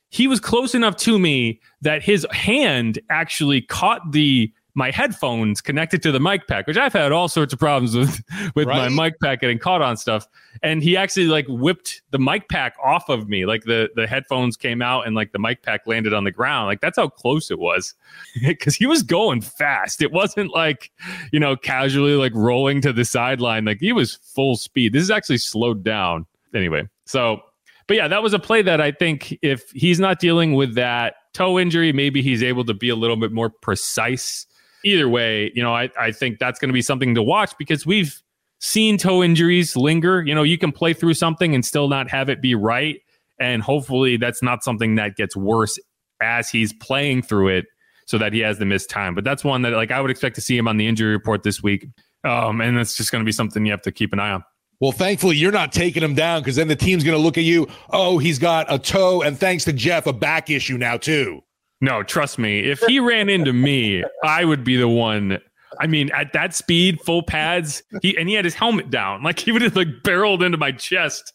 he 0.08 0.28
was 0.28 0.40
close 0.40 0.74
enough 0.74 0.96
to 0.98 1.18
me 1.18 1.60
that 1.80 2.02
his 2.02 2.26
hand 2.32 2.98
actually 3.10 3.62
caught 3.62 4.12
the 4.12 4.52
my 4.74 4.90
headphones 4.90 5.60
connected 5.60 6.02
to 6.02 6.12
the 6.12 6.20
mic 6.20 6.46
pack, 6.46 6.66
which 6.66 6.78
I've 6.78 6.92
had 6.92 7.12
all 7.12 7.28
sorts 7.28 7.52
of 7.52 7.58
problems 7.58 7.94
with 7.94 8.22
with 8.54 8.66
right? 8.66 8.90
my 8.90 9.04
mic 9.04 9.20
pack 9.20 9.40
getting 9.40 9.58
caught 9.58 9.82
on 9.82 9.96
stuff. 9.96 10.26
And 10.62 10.82
he 10.82 10.96
actually 10.96 11.26
like 11.26 11.46
whipped 11.48 12.02
the 12.10 12.18
mic 12.18 12.48
pack 12.48 12.74
off 12.82 13.08
of 13.08 13.28
me. 13.28 13.44
Like 13.44 13.64
the 13.64 13.90
the 13.94 14.06
headphones 14.06 14.56
came 14.56 14.80
out 14.80 15.06
and 15.06 15.14
like 15.14 15.32
the 15.32 15.38
mic 15.38 15.62
pack 15.62 15.86
landed 15.86 16.14
on 16.14 16.24
the 16.24 16.30
ground. 16.30 16.66
Like 16.66 16.80
that's 16.80 16.96
how 16.96 17.08
close 17.08 17.50
it 17.50 17.58
was. 17.58 17.94
Cuz 18.60 18.74
he 18.74 18.86
was 18.86 19.02
going 19.02 19.42
fast. 19.42 20.00
It 20.00 20.12
wasn't 20.12 20.52
like, 20.52 20.90
you 21.32 21.40
know, 21.40 21.54
casually 21.56 22.14
like 22.14 22.32
rolling 22.34 22.80
to 22.82 22.92
the 22.92 23.04
sideline. 23.04 23.64
Like 23.66 23.80
he 23.80 23.92
was 23.92 24.14
full 24.14 24.56
speed. 24.56 24.94
This 24.94 25.02
is 25.02 25.10
actually 25.10 25.38
slowed 25.38 25.84
down. 25.84 26.26
Anyway, 26.54 26.88
so 27.04 27.42
but 27.86 27.96
yeah, 27.96 28.08
that 28.08 28.22
was 28.22 28.32
a 28.32 28.38
play 28.38 28.62
that 28.62 28.80
I 28.80 28.92
think 28.92 29.38
if 29.42 29.70
he's 29.72 30.00
not 30.00 30.18
dealing 30.18 30.54
with 30.54 30.76
that 30.76 31.14
toe 31.34 31.58
injury, 31.58 31.92
maybe 31.92 32.22
he's 32.22 32.42
able 32.42 32.64
to 32.64 32.74
be 32.74 32.88
a 32.88 32.96
little 32.96 33.16
bit 33.16 33.32
more 33.32 33.50
precise 33.50 34.46
either 34.84 35.08
way, 35.08 35.52
you 35.54 35.62
know, 35.62 35.74
I, 35.74 35.90
I 35.98 36.12
think 36.12 36.38
that's 36.38 36.58
going 36.58 36.68
to 36.68 36.74
be 36.74 36.82
something 36.82 37.14
to 37.14 37.22
watch 37.22 37.52
because 37.58 37.86
we've 37.86 38.22
seen 38.60 38.98
toe 38.98 39.22
injuries 39.22 39.76
linger. 39.76 40.22
You 40.22 40.34
know, 40.34 40.42
you 40.42 40.58
can 40.58 40.72
play 40.72 40.92
through 40.92 41.14
something 41.14 41.54
and 41.54 41.64
still 41.64 41.88
not 41.88 42.10
have 42.10 42.28
it 42.28 42.40
be 42.40 42.54
right. 42.54 43.00
And 43.40 43.62
hopefully 43.62 44.16
that's 44.16 44.42
not 44.42 44.62
something 44.62 44.94
that 44.96 45.16
gets 45.16 45.36
worse 45.36 45.78
as 46.20 46.48
he's 46.48 46.72
playing 46.72 47.22
through 47.22 47.48
it 47.48 47.66
so 48.06 48.18
that 48.18 48.32
he 48.32 48.40
has 48.40 48.58
the 48.58 48.64
missed 48.64 48.90
time. 48.90 49.14
But 49.14 49.24
that's 49.24 49.44
one 49.44 49.62
that 49.62 49.72
like 49.72 49.90
I 49.90 50.00
would 50.00 50.10
expect 50.10 50.36
to 50.36 50.40
see 50.40 50.56
him 50.56 50.68
on 50.68 50.76
the 50.76 50.86
injury 50.86 51.12
report 51.12 51.42
this 51.42 51.62
week. 51.62 51.86
Um, 52.24 52.60
and 52.60 52.76
that's 52.76 52.96
just 52.96 53.10
going 53.10 53.20
to 53.20 53.26
be 53.26 53.32
something 53.32 53.64
you 53.66 53.72
have 53.72 53.82
to 53.82 53.92
keep 53.92 54.12
an 54.12 54.20
eye 54.20 54.30
on. 54.30 54.44
Well, 54.80 54.92
thankfully, 54.92 55.36
you're 55.36 55.52
not 55.52 55.72
taking 55.72 56.02
him 56.02 56.14
down 56.14 56.40
because 56.40 56.56
then 56.56 56.66
the 56.66 56.76
team's 56.76 57.04
going 57.04 57.16
to 57.16 57.22
look 57.22 57.38
at 57.38 57.44
you. 57.44 57.68
Oh, 57.90 58.18
he's 58.18 58.40
got 58.40 58.72
a 58.72 58.80
toe, 58.80 59.22
and 59.22 59.38
thanks 59.38 59.64
to 59.64 59.72
Jeff, 59.72 60.08
a 60.08 60.12
back 60.12 60.50
issue 60.50 60.76
now 60.76 60.96
too. 60.96 61.40
No, 61.82 62.04
trust 62.04 62.38
me. 62.38 62.60
If 62.60 62.78
he 62.84 63.00
ran 63.00 63.28
into 63.28 63.52
me, 63.52 64.04
I 64.22 64.44
would 64.44 64.62
be 64.62 64.76
the 64.76 64.88
one. 64.88 65.40
I 65.80 65.88
mean, 65.88 66.12
at 66.12 66.32
that 66.32 66.54
speed, 66.54 67.00
full 67.00 67.24
pads, 67.24 67.82
he 68.02 68.16
and 68.16 68.28
he 68.28 68.36
had 68.36 68.44
his 68.44 68.54
helmet 68.54 68.88
down. 68.88 69.24
Like 69.24 69.40
he 69.40 69.50
would 69.50 69.62
have 69.62 69.74
like 69.74 69.88
barreled 70.04 70.44
into 70.44 70.56
my 70.56 70.70
chest. 70.70 71.32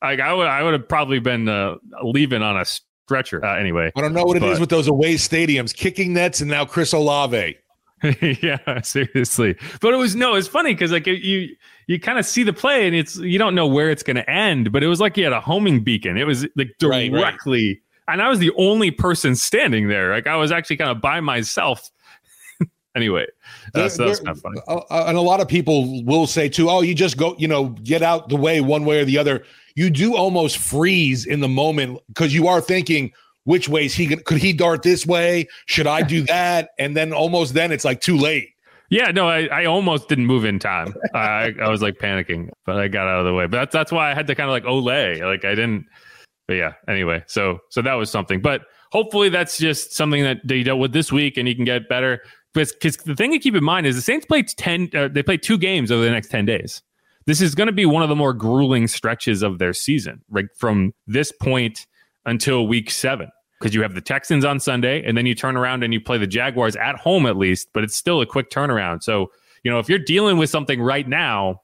Like 0.00 0.20
I 0.20 0.32
would, 0.32 0.46
I 0.46 0.62
would 0.62 0.74
have 0.74 0.88
probably 0.88 1.18
been 1.18 1.48
uh, 1.48 1.74
leaving 2.04 2.42
on 2.42 2.56
a 2.56 2.64
stretcher. 2.64 3.44
Uh, 3.44 3.56
anyway, 3.56 3.90
I 3.96 4.00
don't 4.00 4.12
know 4.12 4.22
what 4.22 4.38
but, 4.38 4.48
it 4.48 4.52
is 4.52 4.60
with 4.60 4.70
those 4.70 4.86
away 4.86 5.16
stadiums, 5.16 5.74
kicking 5.74 6.12
nets, 6.12 6.40
and 6.40 6.48
now 6.48 6.64
Chris 6.64 6.92
Olave. 6.92 7.56
yeah, 8.40 8.80
seriously. 8.82 9.56
But 9.80 9.94
it 9.94 9.96
was 9.96 10.14
no, 10.14 10.36
it's 10.36 10.46
funny 10.46 10.74
because 10.74 10.92
like 10.92 11.08
you 11.08 11.48
you 11.88 11.98
kind 11.98 12.20
of 12.20 12.24
see 12.24 12.44
the 12.44 12.52
play 12.52 12.86
and 12.86 12.94
it's 12.94 13.16
you 13.16 13.40
don't 13.40 13.56
know 13.56 13.66
where 13.66 13.90
it's 13.90 14.04
going 14.04 14.14
to 14.14 14.30
end, 14.30 14.70
but 14.70 14.84
it 14.84 14.86
was 14.86 15.00
like 15.00 15.16
he 15.16 15.22
had 15.22 15.32
a 15.32 15.40
homing 15.40 15.82
beacon. 15.82 16.16
It 16.16 16.24
was 16.24 16.46
like 16.54 16.70
directly. 16.78 17.10
Right, 17.10 17.72
right 17.72 17.76
and 18.08 18.22
I 18.22 18.28
was 18.28 18.38
the 18.38 18.52
only 18.56 18.90
person 18.90 19.36
standing 19.36 19.88
there. 19.88 20.12
Like 20.12 20.26
I 20.26 20.36
was 20.36 20.50
actually 20.50 20.78
kind 20.78 20.90
of 20.90 21.00
by 21.00 21.20
myself. 21.20 21.90
anyway, 22.96 23.26
that's 23.74 23.96
that's 23.96 24.20
kind 24.20 24.36
of 24.36 24.40
funny. 24.40 24.60
Uh, 24.66 24.80
uh, 24.90 25.04
and 25.06 25.16
a 25.16 25.20
lot 25.20 25.40
of 25.40 25.48
people 25.48 26.02
will 26.04 26.26
say 26.26 26.48
too, 26.48 26.70
"Oh, 26.70 26.80
you 26.80 26.94
just 26.94 27.16
go, 27.16 27.36
you 27.38 27.48
know, 27.48 27.66
get 27.84 28.02
out 28.02 28.28
the 28.28 28.36
way 28.36 28.60
one 28.60 28.84
way 28.84 29.00
or 29.00 29.04
the 29.04 29.18
other." 29.18 29.44
You 29.74 29.90
do 29.90 30.16
almost 30.16 30.58
freeze 30.58 31.24
in 31.24 31.38
the 31.38 31.48
moment 31.48 32.00
because 32.08 32.34
you 32.34 32.48
are 32.48 32.60
thinking, 32.60 33.12
which 33.44 33.68
ways 33.68 33.94
he 33.94 34.08
could 34.16 34.38
he 34.38 34.52
dart 34.52 34.82
this 34.82 35.06
way? 35.06 35.46
Should 35.66 35.86
I 35.86 36.02
do 36.02 36.22
that? 36.26 36.70
And 36.78 36.96
then 36.96 37.12
almost 37.12 37.54
then 37.54 37.70
it's 37.70 37.84
like 37.84 38.00
too 38.00 38.16
late. 38.16 38.50
Yeah, 38.90 39.10
no, 39.10 39.28
I, 39.28 39.46
I 39.52 39.64
almost 39.66 40.08
didn't 40.08 40.24
move 40.24 40.46
in 40.46 40.58
time. 40.58 40.94
I, 41.14 41.52
I 41.60 41.68
was 41.68 41.82
like 41.82 41.98
panicking, 41.98 42.48
but 42.64 42.78
I 42.78 42.88
got 42.88 43.06
out 43.06 43.20
of 43.20 43.26
the 43.26 43.34
way. 43.34 43.46
But 43.46 43.58
that's 43.58 43.72
that's 43.72 43.92
why 43.92 44.10
I 44.10 44.14
had 44.14 44.26
to 44.28 44.34
kind 44.34 44.48
of 44.48 44.52
like 44.52 44.64
olay. 44.64 45.20
Like 45.20 45.44
I 45.44 45.54
didn't 45.54 45.86
but 46.48 46.54
yeah, 46.54 46.72
anyway, 46.88 47.22
so 47.28 47.58
so 47.68 47.82
that 47.82 47.94
was 47.94 48.10
something. 48.10 48.40
But 48.40 48.62
hopefully 48.90 49.28
that's 49.28 49.58
just 49.58 49.92
something 49.92 50.22
that 50.24 50.38
they 50.44 50.62
dealt 50.62 50.80
with 50.80 50.92
this 50.92 51.12
week 51.12 51.36
and 51.36 51.46
he 51.46 51.54
can 51.54 51.64
get 51.64 51.88
better. 51.88 52.20
Because 52.54 52.96
the 53.04 53.14
thing 53.14 53.30
to 53.32 53.38
keep 53.38 53.54
in 53.54 53.62
mind 53.62 53.86
is 53.86 53.94
the 53.94 54.02
Saints 54.02 54.26
play 54.26 54.42
10, 54.42 54.90
uh, 54.94 55.08
they 55.08 55.22
play 55.22 55.36
two 55.36 55.58
games 55.58 55.92
over 55.92 56.02
the 56.02 56.10
next 56.10 56.30
10 56.30 56.46
days. 56.46 56.82
This 57.26 57.42
is 57.42 57.54
going 57.54 57.66
to 57.66 57.72
be 57.72 57.84
one 57.84 58.02
of 58.02 58.08
the 58.08 58.16
more 58.16 58.32
grueling 58.32 58.88
stretches 58.88 59.42
of 59.42 59.58
their 59.58 59.74
season, 59.74 60.22
right? 60.30 60.46
From 60.56 60.94
this 61.06 61.30
point 61.30 61.86
until 62.24 62.66
week 62.66 62.90
seven. 62.90 63.28
Because 63.60 63.74
you 63.74 63.82
have 63.82 63.94
the 63.94 64.00
Texans 64.00 64.44
on 64.44 64.60
Sunday, 64.60 65.02
and 65.04 65.18
then 65.18 65.26
you 65.26 65.34
turn 65.34 65.56
around 65.56 65.82
and 65.82 65.92
you 65.92 66.00
play 66.00 66.16
the 66.16 66.28
Jaguars 66.28 66.76
at 66.76 66.96
home 66.96 67.26
at 67.26 67.36
least, 67.36 67.68
but 67.74 67.82
it's 67.82 67.96
still 67.96 68.20
a 68.20 68.26
quick 68.26 68.50
turnaround. 68.50 69.02
So, 69.02 69.32
you 69.64 69.70
know, 69.70 69.80
if 69.80 69.88
you're 69.88 69.98
dealing 69.98 70.38
with 70.38 70.48
something 70.48 70.80
right 70.80 71.06
now, 71.06 71.60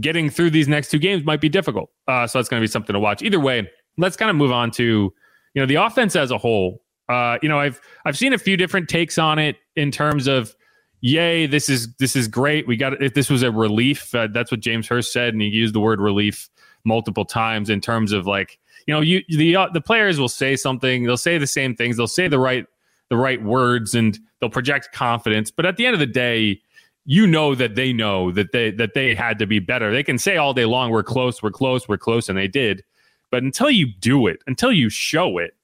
getting 0.00 0.30
through 0.30 0.50
these 0.50 0.68
next 0.68 0.90
two 0.90 0.98
games 0.98 1.24
might 1.24 1.40
be 1.40 1.48
difficult. 1.48 1.90
Uh, 2.08 2.26
so 2.26 2.38
that's 2.38 2.48
going 2.48 2.60
to 2.60 2.64
be 2.64 2.70
something 2.70 2.92
to 2.92 3.00
watch. 3.00 3.22
Either 3.22 3.40
way, 3.40 3.68
let's 3.98 4.16
kind 4.16 4.30
of 4.30 4.36
move 4.36 4.52
on 4.52 4.70
to 4.72 5.12
you 5.54 5.62
know 5.62 5.66
the 5.66 5.76
offense 5.76 6.16
as 6.16 6.30
a 6.30 6.38
whole. 6.38 6.82
Uh, 7.08 7.38
you 7.42 7.48
know, 7.48 7.58
I've 7.58 7.80
I've 8.04 8.16
seen 8.16 8.32
a 8.32 8.38
few 8.38 8.56
different 8.56 8.88
takes 8.88 9.18
on 9.18 9.38
it 9.38 9.56
in 9.76 9.90
terms 9.90 10.26
of, 10.26 10.54
yay, 11.00 11.46
this 11.46 11.68
is 11.68 11.94
this 11.96 12.16
is 12.16 12.28
great. 12.28 12.66
We 12.66 12.76
got 12.76 13.00
if 13.02 13.14
this 13.14 13.30
was 13.30 13.42
a 13.42 13.50
relief. 13.50 14.14
Uh, 14.14 14.28
that's 14.32 14.50
what 14.50 14.60
James 14.60 14.88
Hurst 14.88 15.12
said, 15.12 15.32
and 15.32 15.42
he 15.42 15.48
used 15.48 15.74
the 15.74 15.80
word 15.80 16.00
relief 16.00 16.48
multiple 16.84 17.24
times 17.24 17.70
in 17.70 17.80
terms 17.80 18.12
of 18.12 18.26
like 18.26 18.58
you 18.86 18.94
know 18.94 19.00
you 19.00 19.22
the 19.28 19.56
uh, 19.56 19.68
the 19.72 19.80
players 19.80 20.18
will 20.18 20.28
say 20.28 20.56
something, 20.56 21.04
they'll 21.04 21.16
say 21.16 21.38
the 21.38 21.46
same 21.46 21.74
things, 21.74 21.96
they'll 21.96 22.06
say 22.06 22.28
the 22.28 22.38
right 22.38 22.66
the 23.08 23.16
right 23.16 23.42
words, 23.42 23.94
and 23.94 24.18
they'll 24.40 24.50
project 24.50 24.90
confidence. 24.92 25.50
But 25.50 25.64
at 25.64 25.76
the 25.76 25.86
end 25.86 25.94
of 25.94 26.00
the 26.00 26.06
day, 26.06 26.60
you 27.06 27.26
know 27.26 27.54
that 27.54 27.76
they 27.76 27.92
know 27.92 28.32
that 28.32 28.52
they 28.52 28.72
that 28.72 28.94
they 28.94 29.14
had 29.14 29.38
to 29.38 29.46
be 29.46 29.60
better. 29.60 29.92
They 29.92 30.02
can 30.02 30.18
say 30.18 30.36
all 30.36 30.52
day 30.52 30.64
long, 30.64 30.90
"We're 30.90 31.04
close, 31.04 31.42
we're 31.42 31.52
close, 31.52 31.88
we're 31.88 31.96
close," 31.96 32.28
and 32.28 32.36
they 32.36 32.48
did. 32.48 32.82
But 33.30 33.44
until 33.44 33.70
you 33.70 33.86
do 33.86 34.26
it, 34.26 34.40
until 34.46 34.72
you 34.72 34.90
show 34.90 35.38
it, 35.38 35.54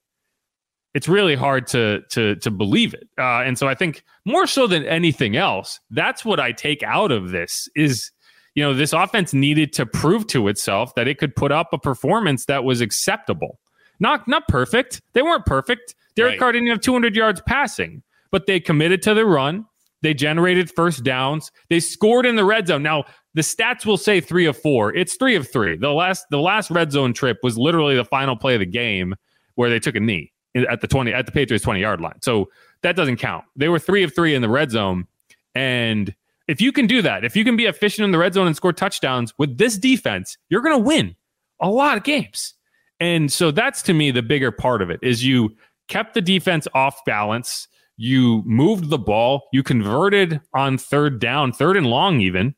it's 0.93 1.09
really 1.09 1.35
hard 1.35 1.67
to 1.67 2.01
to 2.11 2.37
to 2.37 2.49
believe 2.49 2.93
it. 2.93 3.09
Uh, 3.17 3.41
and 3.41 3.59
so 3.59 3.67
I 3.67 3.75
think 3.75 4.03
more 4.25 4.47
so 4.47 4.67
than 4.67 4.85
anything 4.85 5.35
else, 5.35 5.81
that's 5.91 6.23
what 6.23 6.39
I 6.39 6.53
take 6.53 6.81
out 6.81 7.11
of 7.11 7.31
this 7.31 7.67
is 7.75 8.11
you 8.55 8.63
know 8.63 8.73
this 8.73 8.93
offense 8.93 9.33
needed 9.33 9.73
to 9.73 9.85
prove 9.85 10.27
to 10.27 10.47
itself 10.47 10.95
that 10.95 11.09
it 11.09 11.17
could 11.17 11.35
put 11.35 11.51
up 11.51 11.73
a 11.73 11.77
performance 11.77 12.45
that 12.45 12.63
was 12.63 12.79
acceptable. 12.79 13.59
Not 13.99 14.29
not 14.29 14.47
perfect. 14.47 15.01
They 15.11 15.21
weren't 15.21 15.45
perfect. 15.45 15.93
Derek 16.15 16.33
right. 16.33 16.39
Carr 16.39 16.51
didn't 16.53 16.69
have 16.69 16.79
200 16.79 17.15
yards 17.15 17.41
passing, 17.41 18.01
but 18.31 18.45
they 18.45 18.59
committed 18.61 19.01
to 19.01 19.13
the 19.13 19.25
run. 19.25 19.65
They 20.03 20.13
generated 20.13 20.69
first 20.69 21.03
downs. 21.03 21.51
They 21.69 21.79
scored 21.79 22.25
in 22.25 22.35
the 22.35 22.45
red 22.45 22.67
zone. 22.67 22.83
Now, 22.83 23.05
the 23.33 23.41
stats 23.41 23.85
will 23.85 23.97
say 23.97 24.21
three 24.21 24.45
of 24.45 24.55
four. 24.55 24.93
It's 24.93 25.15
three 25.15 25.35
of 25.35 25.49
three. 25.49 25.77
The 25.77 25.91
last 25.91 26.25
the 26.29 26.39
last 26.39 26.69
red 26.69 26.91
zone 26.91 27.13
trip 27.13 27.39
was 27.41 27.57
literally 27.57 27.95
the 27.95 28.05
final 28.05 28.35
play 28.35 28.53
of 28.53 28.59
the 28.59 28.65
game 28.65 29.15
where 29.55 29.69
they 29.69 29.79
took 29.79 29.95
a 29.95 29.99
knee 29.99 30.31
at 30.69 30.81
the 30.81 30.87
20 30.87 31.11
at 31.13 31.25
the 31.25 31.31
Patriots 31.31 31.63
20 31.63 31.79
yard 31.79 32.01
line. 32.01 32.21
So 32.21 32.49
that 32.83 32.95
doesn't 32.95 33.17
count. 33.17 33.45
They 33.55 33.69
were 33.69 33.79
three 33.79 34.03
of 34.03 34.13
three 34.13 34.35
in 34.35 34.41
the 34.41 34.49
red 34.49 34.69
zone. 34.69 35.07
And 35.55 36.13
if 36.47 36.59
you 36.61 36.71
can 36.71 36.85
do 36.85 37.01
that, 37.01 37.23
if 37.23 37.35
you 37.35 37.43
can 37.43 37.55
be 37.55 37.65
efficient 37.65 38.05
in 38.05 38.11
the 38.11 38.17
red 38.17 38.33
zone 38.33 38.47
and 38.47 38.55
score 38.55 38.73
touchdowns 38.73 39.33
with 39.37 39.57
this 39.57 39.77
defense, 39.77 40.37
you're 40.49 40.61
going 40.61 40.75
to 40.77 40.85
win 40.85 41.15
a 41.59 41.69
lot 41.69 41.97
of 41.97 42.03
games. 42.03 42.53
And 42.99 43.31
so 43.31 43.51
that's 43.51 43.81
to 43.83 43.93
me 43.93 44.11
the 44.11 44.21
bigger 44.21 44.51
part 44.51 44.81
of 44.81 44.89
it 44.89 44.99
is 45.01 45.25
you 45.25 45.55
kept 45.87 46.13
the 46.13 46.21
defense 46.21 46.67
off 46.73 47.03
balance. 47.05 47.67
You 47.97 48.43
moved 48.45 48.89
the 48.89 48.97
ball. 48.97 49.47
You 49.53 49.63
converted 49.63 50.41
on 50.53 50.77
third 50.77 51.19
down, 51.19 51.51
third 51.51 51.77
and 51.77 51.87
long, 51.87 52.21
even. 52.21 52.55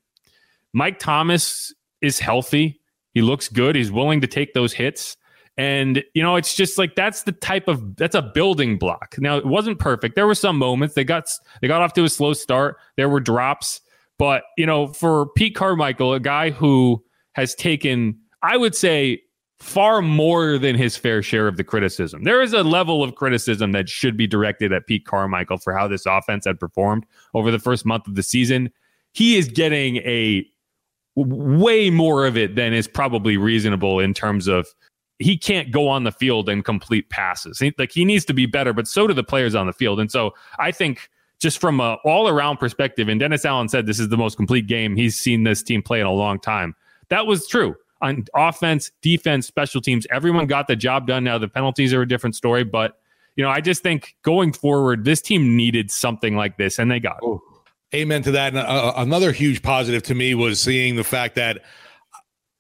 Mike 0.74 1.00
Thomas 1.00 1.74
is 2.02 2.20
healthy. 2.20 2.80
He 3.14 3.22
looks 3.22 3.48
good. 3.48 3.76
He's 3.76 3.92
willing 3.92 4.22
to 4.22 4.28
take 4.28 4.54
those 4.54 4.74
hits. 4.74 5.18
And, 5.58 6.04
you 6.14 6.22
know, 6.22 6.36
it's 6.36 6.54
just 6.54 6.78
like 6.78 6.96
that's 6.96 7.24
the 7.24 7.32
type 7.32 7.68
of 7.70 7.96
that's 7.96 8.16
a 8.16 8.22
building 8.22 8.78
block. 8.78 9.16
Now, 9.18 9.38
it 9.38 9.46
wasn't 9.46 9.80
perfect. 9.80 10.16
There 10.16 10.28
were 10.28 10.36
some 10.36 10.58
moments 10.58 10.96
they 10.96 11.06
got 11.06 11.32
they 11.62 11.68
got 11.68 11.82
off 11.82 11.94
to 11.94 12.04
a 12.04 12.10
slow 12.10 12.34
start. 12.34 12.78
There 12.98 13.10
were 13.10 13.22
drops. 13.22 13.80
But, 14.18 14.44
you 14.58 14.66
know, 14.66 14.88
for 14.88 15.28
Pete 15.36 15.56
Carmichael, 15.56 16.14
a 16.14 16.20
guy 16.20 16.50
who 16.50 17.04
has 17.34 17.54
taken, 17.56 18.18
I 18.42 18.56
would 18.58 18.76
say, 18.76 19.22
far 19.60 20.02
more 20.02 20.58
than 20.58 20.76
his 20.76 20.98
fair 20.98 21.22
share 21.22 21.48
of 21.48 21.58
the 21.58 21.64
criticism. 21.64 22.24
There 22.24 22.42
is 22.42 22.54
a 22.54 22.64
level 22.64 23.04
of 23.04 23.16
criticism 23.16 23.72
that 23.72 23.88
should 23.88 24.18
be 24.18 24.28
directed 24.28 24.74
at 24.74 24.86
Pete 24.86 25.06
Carmichael 25.06 25.58
for 25.58 25.74
how 25.74 25.88
this 25.88 26.06
offense 26.06 26.46
had 26.46 26.60
performed 26.60 27.06
over 27.34 27.52
the 27.52 27.60
first 27.60 27.86
month 27.86 28.08
of 28.08 28.16
the 28.16 28.24
season. 28.24 28.70
He 29.14 29.38
is 29.38 29.48
getting 29.48 29.98
a 29.98 30.46
way 31.16 31.90
more 31.90 32.26
of 32.26 32.36
it 32.36 32.56
than 32.56 32.74
is 32.74 32.88
probably 32.88 33.38
reasonable 33.38 34.00
in 34.00 34.14
terms 34.14 34.48
of 34.48 34.68
he 35.20 35.38
can't 35.38 35.72
go 35.72 35.88
on 35.88 36.04
the 36.04 36.12
field 36.12 36.50
and 36.50 36.66
complete 36.66 37.10
passes. 37.10 37.60
He, 37.60 37.74
like 37.78 37.94
he 37.94 38.04
needs 38.04 38.26
to 38.26 38.34
be 38.34 38.46
better, 38.46 38.74
but 38.74 38.88
so 38.88 39.08
do 39.08 39.14
the 39.14 39.24
players 39.24 39.56
on 39.56 39.66
the 39.68 39.74
field. 39.74 40.02
And 40.02 40.12
so 40.12 40.34
I 40.60 40.72
think 40.72 41.10
just 41.40 41.62
from 41.62 41.80
a 41.80 41.98
all 42.04 42.28
around 42.28 42.58
perspective, 42.58 43.08
and 43.08 43.22
Dennis 43.22 43.46
Allen 43.46 43.70
said 43.70 43.86
this 43.86 44.00
is 44.00 44.10
the 44.10 44.18
most 44.18 44.36
complete 44.36 44.68
game 44.68 44.98
he's 44.98 45.18
seen 45.18 45.44
this 45.44 45.64
team 45.64 45.82
play 45.82 46.02
in 46.02 46.06
a 46.06 46.12
long 46.12 46.40
time. 46.40 46.76
That 47.08 47.28
was 47.28 47.48
true 47.48 47.76
on 48.02 48.26
offense, 48.36 48.92
defense, 49.02 49.48
special 49.48 49.82
teams. 49.82 50.06
Everyone 50.12 50.48
got 50.48 50.68
the 50.68 50.76
job 50.76 51.08
done. 51.08 51.24
Now 51.24 51.38
the 51.38 51.48
penalties 51.48 51.94
are 51.94 52.02
a 52.02 52.08
different 52.08 52.36
story, 52.36 52.64
but 52.64 52.98
you 53.36 53.44
know, 53.44 53.50
I 53.50 53.62
just 53.62 53.84
think 53.84 54.16
going 54.24 54.54
forward, 54.54 55.04
this 55.04 55.22
team 55.22 55.56
needed 55.56 55.92
something 55.92 56.36
like 56.36 56.58
this, 56.58 56.80
and 56.80 56.90
they 56.90 57.00
got 57.00 57.20
it. 57.22 57.40
Amen 57.94 58.24
to 58.24 58.32
that. 58.32 58.50
And 58.54 58.58
uh, 58.58 58.94
another 58.98 59.32
huge 59.32 59.62
positive 59.62 60.04
to 60.04 60.16
me 60.16 60.36
was 60.36 60.62
seeing 60.62 60.96
the 60.96 61.04
fact 61.04 61.36
that 61.36 61.62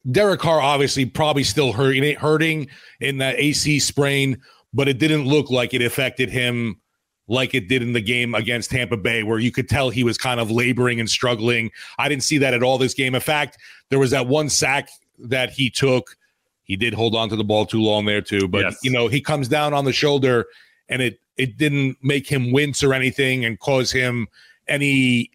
Derek 0.10 0.39
Carr 0.39 0.62
obviously 0.62 1.06
probably 1.06 1.44
still 1.44 1.74
hurting, 1.74 2.15
hurting 2.15 2.68
in 3.00 3.18
that 3.18 3.36
AC 3.38 3.80
sprain, 3.80 4.42
but 4.74 4.88
it 4.88 5.00
didn't 5.00 5.25
look 5.25 5.50
like 5.50 5.74
it 5.74 5.82
affected 5.82 6.30
him 6.30 6.80
like 7.27 7.56
it 7.56 7.68
did 7.68 7.82
in 7.82 7.94
the 7.94 8.01
game 8.01 8.36
against 8.36 8.70
Tampa 8.70 8.98
Bay, 8.98 9.24
where 9.24 9.39
you 9.39 9.51
could 9.51 9.68
tell 9.68 9.89
he 9.89 10.04
was 10.04 10.18
kind 10.18 10.39
of 10.39 10.51
laboring 10.51 11.00
and 11.00 11.10
struggling. 11.10 11.72
I 11.98 12.08
didn't 12.08 12.24
see 12.24 12.38
that 12.38 12.54
at 12.54 12.62
all 12.62 12.77
this 12.77 12.94
game. 12.94 13.15
In 13.15 13.22
fact, 13.22 13.58
there 13.89 13.98
was 13.98 14.12
that 14.12 14.27
one 14.27 14.48
sack 14.48 14.89
that 15.20 15.52
he 15.52 15.70
took. 15.70 16.18
He 16.64 16.76
did 16.76 16.94
hold 16.94 17.16
on 17.16 17.30
to 17.30 17.36
the 17.36 17.44
ball 17.44 17.66
too 17.66 17.82
long 17.82 18.06
there 18.06 18.22
too, 18.22 18.48
but 18.48 18.62
yes. 18.62 18.80
you 18.84 18.92
know 18.92 19.08
he 19.08 19.22
comes 19.22 19.48
down 19.48 19.74
on 19.74 19.86
the 19.86 19.94
shoulder, 19.94 20.46
and 20.90 21.02
it 21.02 21.20
it 21.38 21.58
didn't 21.58 21.98
make 22.02 22.28
him 22.28 22.52
wince 22.52 22.84
or 22.84 22.94
anything 22.94 23.46
and 23.46 23.60
cause 23.60 23.92
him 23.92 24.28
any 24.68 25.30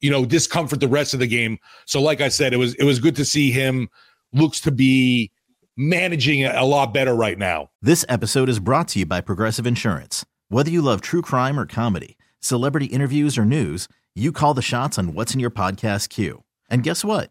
you 0.00 0.10
know 0.10 0.24
discomfort 0.24 0.80
the 0.80 0.88
rest 0.88 1.14
of 1.14 1.20
the 1.20 1.26
game. 1.26 1.58
So, 1.86 2.02
like 2.02 2.20
I 2.20 2.28
said, 2.28 2.52
it 2.52 2.58
was 2.58 2.74
it 2.74 2.84
was 2.84 2.98
good 2.98 3.16
to 3.16 3.24
see 3.24 3.50
him 3.50 3.88
looks 4.32 4.60
to 4.60 4.70
be 4.70 5.30
managing 5.76 6.44
a 6.44 6.64
lot 6.64 6.92
better 6.92 7.14
right 7.14 7.38
now. 7.38 7.70
This 7.80 8.04
episode 8.08 8.48
is 8.48 8.58
brought 8.58 8.88
to 8.88 9.00
you 9.00 9.06
by 9.06 9.20
Progressive 9.20 9.66
Insurance. 9.66 10.24
Whether 10.48 10.70
you 10.70 10.82
love 10.82 11.00
true 11.00 11.22
crime 11.22 11.58
or 11.58 11.66
comedy, 11.66 12.18
celebrity 12.40 12.86
interviews 12.86 13.38
or 13.38 13.44
news, 13.44 13.88
you 14.14 14.32
call 14.32 14.52
the 14.54 14.62
shots 14.62 14.98
on 14.98 15.14
what's 15.14 15.32
in 15.32 15.40
your 15.40 15.50
podcast 15.50 16.08
queue. 16.10 16.44
And 16.68 16.82
guess 16.82 17.04
what? 17.04 17.30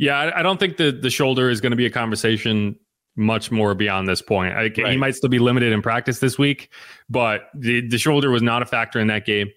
Yeah, 0.00 0.18
I, 0.18 0.40
I 0.40 0.42
don't 0.42 0.58
think 0.58 0.78
the 0.78 0.90
the 0.90 1.10
shoulder 1.10 1.50
is 1.50 1.60
going 1.60 1.72
to 1.72 1.76
be 1.76 1.84
a 1.84 1.90
conversation 1.90 2.76
much 3.16 3.50
more 3.50 3.74
beyond 3.74 4.08
this 4.08 4.22
point. 4.22 4.54
I, 4.54 4.62
right. 4.62 4.92
He 4.92 4.96
might 4.96 5.14
still 5.14 5.28
be 5.28 5.38
limited 5.38 5.72
in 5.72 5.82
practice 5.82 6.20
this 6.20 6.38
week, 6.38 6.72
but 7.10 7.42
the, 7.54 7.86
the 7.86 7.98
shoulder 7.98 8.30
was 8.30 8.40
not 8.40 8.62
a 8.62 8.66
factor 8.66 8.98
in 8.98 9.08
that 9.08 9.26
game, 9.26 9.50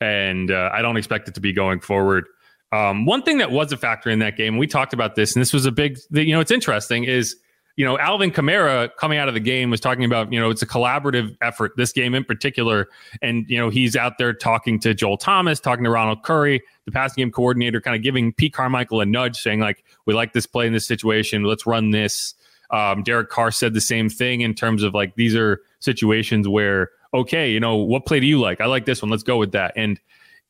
and 0.00 0.50
uh, 0.50 0.70
I 0.72 0.82
don't 0.82 0.96
expect 0.96 1.28
it 1.28 1.34
to 1.34 1.40
be 1.40 1.52
going 1.52 1.78
forward. 1.78 2.26
Um, 2.72 3.06
one 3.06 3.22
thing 3.22 3.38
that 3.38 3.52
was 3.52 3.70
a 3.70 3.76
factor 3.76 4.10
in 4.10 4.18
that 4.18 4.36
game, 4.36 4.58
we 4.58 4.66
talked 4.66 4.92
about 4.92 5.14
this, 5.14 5.36
and 5.36 5.40
this 5.40 5.52
was 5.52 5.66
a 5.66 5.72
big. 5.72 5.98
You 6.10 6.32
know, 6.32 6.40
it's 6.40 6.50
interesting 6.50 7.04
is 7.04 7.36
you 7.76 7.84
know, 7.84 7.98
Alvin 7.98 8.30
Kamara 8.30 8.90
coming 8.96 9.18
out 9.18 9.28
of 9.28 9.34
the 9.34 9.40
game 9.40 9.70
was 9.70 9.80
talking 9.80 10.04
about, 10.04 10.32
you 10.32 10.40
know, 10.40 10.48
it's 10.48 10.62
a 10.62 10.66
collaborative 10.66 11.36
effort, 11.42 11.72
this 11.76 11.92
game 11.92 12.14
in 12.14 12.24
particular. 12.24 12.88
And, 13.20 13.44
you 13.48 13.58
know, 13.58 13.68
he's 13.68 13.94
out 13.94 14.16
there 14.16 14.32
talking 14.32 14.80
to 14.80 14.94
Joel 14.94 15.18
Thomas, 15.18 15.60
talking 15.60 15.84
to 15.84 15.90
Ronald 15.90 16.22
Curry, 16.22 16.62
the 16.86 16.90
passing 16.90 17.20
game 17.22 17.30
coordinator, 17.30 17.82
kind 17.82 17.94
of 17.94 18.02
giving 18.02 18.32
Pete 18.32 18.54
Carmichael 18.54 19.02
a 19.02 19.06
nudge, 19.06 19.36
saying, 19.36 19.60
like, 19.60 19.84
we 20.06 20.14
like 20.14 20.32
this 20.32 20.46
play 20.46 20.66
in 20.66 20.72
this 20.72 20.86
situation. 20.86 21.44
Let's 21.44 21.66
run 21.66 21.90
this. 21.90 22.34
Um, 22.70 23.02
Derek 23.02 23.28
Carr 23.28 23.50
said 23.50 23.74
the 23.74 23.80
same 23.80 24.08
thing 24.08 24.40
in 24.40 24.54
terms 24.54 24.82
of 24.82 24.94
like, 24.94 25.14
these 25.14 25.36
are 25.36 25.60
situations 25.80 26.48
where, 26.48 26.90
okay, 27.12 27.52
you 27.52 27.60
know, 27.60 27.76
what 27.76 28.06
play 28.06 28.20
do 28.20 28.26
you 28.26 28.40
like? 28.40 28.62
I 28.62 28.66
like 28.66 28.86
this 28.86 29.02
one. 29.02 29.10
Let's 29.10 29.22
go 29.22 29.36
with 29.36 29.52
that. 29.52 29.74
And, 29.76 30.00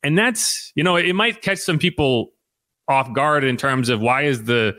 and 0.04 0.16
that's, 0.16 0.72
you 0.76 0.84
know, 0.84 0.94
it 0.94 1.12
might 1.14 1.42
catch 1.42 1.58
some 1.58 1.78
people 1.78 2.32
off 2.88 3.12
guard 3.12 3.42
in 3.42 3.56
terms 3.56 3.88
of 3.88 4.00
why 4.00 4.22
is 4.22 4.44
the 4.44 4.76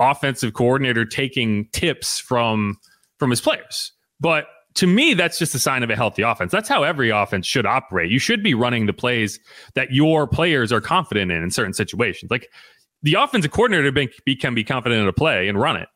offensive 0.00 0.54
coordinator 0.54 1.04
taking 1.04 1.68
tips 1.72 2.18
from 2.18 2.76
from 3.18 3.30
his 3.30 3.40
players. 3.40 3.92
But 4.20 4.46
to 4.74 4.86
me, 4.86 5.14
that's 5.14 5.38
just 5.38 5.54
a 5.54 5.58
sign 5.58 5.82
of 5.82 5.90
a 5.90 5.96
healthy 5.96 6.22
offense. 6.22 6.52
That's 6.52 6.68
how 6.68 6.84
every 6.84 7.10
offense 7.10 7.46
should 7.46 7.66
operate. 7.66 8.10
You 8.10 8.20
should 8.20 8.42
be 8.42 8.54
running 8.54 8.86
the 8.86 8.92
plays 8.92 9.40
that 9.74 9.92
your 9.92 10.28
players 10.28 10.72
are 10.72 10.80
confident 10.80 11.32
in 11.32 11.42
in 11.42 11.50
certain 11.50 11.72
situations. 11.72 12.30
Like 12.30 12.48
the 13.02 13.14
offensive 13.14 13.50
coordinator 13.50 13.90
can 14.36 14.54
be 14.54 14.64
confident 14.64 15.02
in 15.02 15.08
a 15.08 15.12
play 15.12 15.48
and 15.48 15.60
run 15.60 15.76
it. 15.76 15.88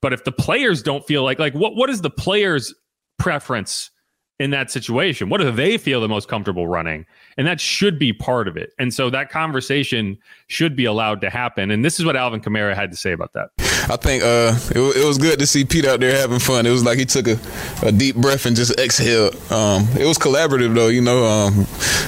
But 0.00 0.12
if 0.12 0.24
the 0.24 0.32
players 0.32 0.82
don't 0.82 1.06
feel 1.06 1.22
like 1.22 1.38
like 1.38 1.54
what 1.54 1.76
what 1.76 1.90
is 1.90 2.00
the 2.00 2.10
players' 2.10 2.74
preference 3.18 3.90
in 4.38 4.50
that 4.50 4.70
situation? 4.70 5.28
What 5.28 5.40
do 5.40 5.50
they 5.50 5.78
feel 5.78 6.00
the 6.00 6.08
most 6.08 6.28
comfortable 6.28 6.66
running? 6.66 7.06
And 7.36 7.46
that 7.46 7.60
should 7.60 7.98
be 7.98 8.12
part 8.12 8.48
of 8.48 8.56
it. 8.56 8.72
And 8.78 8.92
so 8.92 9.10
that 9.10 9.30
conversation 9.30 10.18
should 10.48 10.74
be 10.76 10.84
allowed 10.84 11.20
to 11.20 11.30
happen. 11.30 11.70
And 11.70 11.84
this 11.84 11.98
is 12.00 12.04
what 12.04 12.16
Alvin 12.16 12.40
Kamara 12.40 12.74
had 12.74 12.90
to 12.90 12.96
say 12.96 13.12
about 13.12 13.32
that. 13.34 13.50
I 13.88 13.96
think 13.96 14.22
uh, 14.22 14.54
it, 14.70 14.96
it, 14.96 15.04
was 15.04 15.18
good 15.18 15.38
to 15.38 15.46
see 15.46 15.64
Pete 15.64 15.84
out 15.84 16.00
there 16.00 16.16
having 16.16 16.38
fun. 16.38 16.66
It 16.66 16.70
was 16.70 16.84
like 16.84 16.98
he 16.98 17.04
took 17.04 17.26
a, 17.26 17.38
a 17.82 17.92
deep 17.92 18.16
breath 18.16 18.46
and 18.46 18.54
just 18.54 18.78
exhaled. 18.78 19.34
Um, 19.50 19.88
it 19.98 20.06
was 20.06 20.18
collaborative 20.18 20.74
though, 20.74 20.88
you 20.88 21.00
know. 21.00 21.24
Um, 21.24 21.60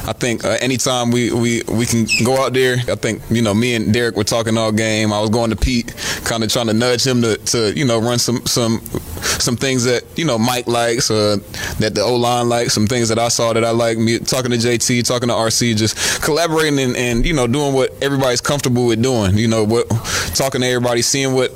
I 0.06 0.12
think 0.12 0.44
uh, 0.44 0.56
anytime 0.60 1.10
we, 1.10 1.32
we, 1.32 1.62
we 1.68 1.86
can 1.86 2.06
go 2.24 2.44
out 2.44 2.52
there, 2.52 2.76
I 2.88 2.94
think, 2.94 3.22
you 3.30 3.42
know, 3.42 3.54
me 3.54 3.74
and 3.74 3.92
Derek 3.92 4.16
were 4.16 4.24
talking 4.24 4.56
all 4.56 4.72
game. 4.72 5.12
I 5.12 5.20
was 5.20 5.30
going 5.30 5.50
to 5.50 5.56
Pete, 5.56 5.94
kind 6.24 6.44
of 6.44 6.50
trying 6.50 6.66
to 6.66 6.74
nudge 6.74 7.06
him 7.06 7.22
to, 7.22 7.36
to, 7.36 7.72
you 7.76 7.84
know, 7.84 7.98
run 7.98 8.18
some 8.18 8.44
some 8.46 8.80
some 9.24 9.56
things 9.56 9.84
that, 9.84 10.04
you 10.16 10.24
know, 10.24 10.38
Mike 10.38 10.66
likes, 10.66 11.10
uh, 11.10 11.36
that 11.78 11.94
the 11.94 12.02
O 12.02 12.16
line 12.16 12.48
likes, 12.48 12.72
some 12.72 12.86
things 12.86 13.08
that 13.08 13.18
I 13.18 13.28
saw 13.28 13.52
that 13.52 13.64
I 13.64 13.70
like. 13.70 13.98
Me 13.98 14.18
talking 14.18 14.50
to 14.50 14.56
JT, 14.56 15.06
talking 15.06 15.28
to 15.28 15.34
RC, 15.34 15.76
just 15.76 16.22
collaborating 16.22 16.78
and, 16.78 16.96
and, 16.96 17.26
you 17.26 17.32
know, 17.32 17.46
doing 17.46 17.74
what 17.74 17.90
everybody's 18.02 18.40
comfortable 18.40 18.86
with 18.86 19.02
doing. 19.02 19.36
You 19.36 19.48
know, 19.48 19.64
what 19.64 19.88
talking 20.34 20.60
to 20.60 20.66
everybody, 20.66 21.02
seeing 21.02 21.34
what 21.34 21.52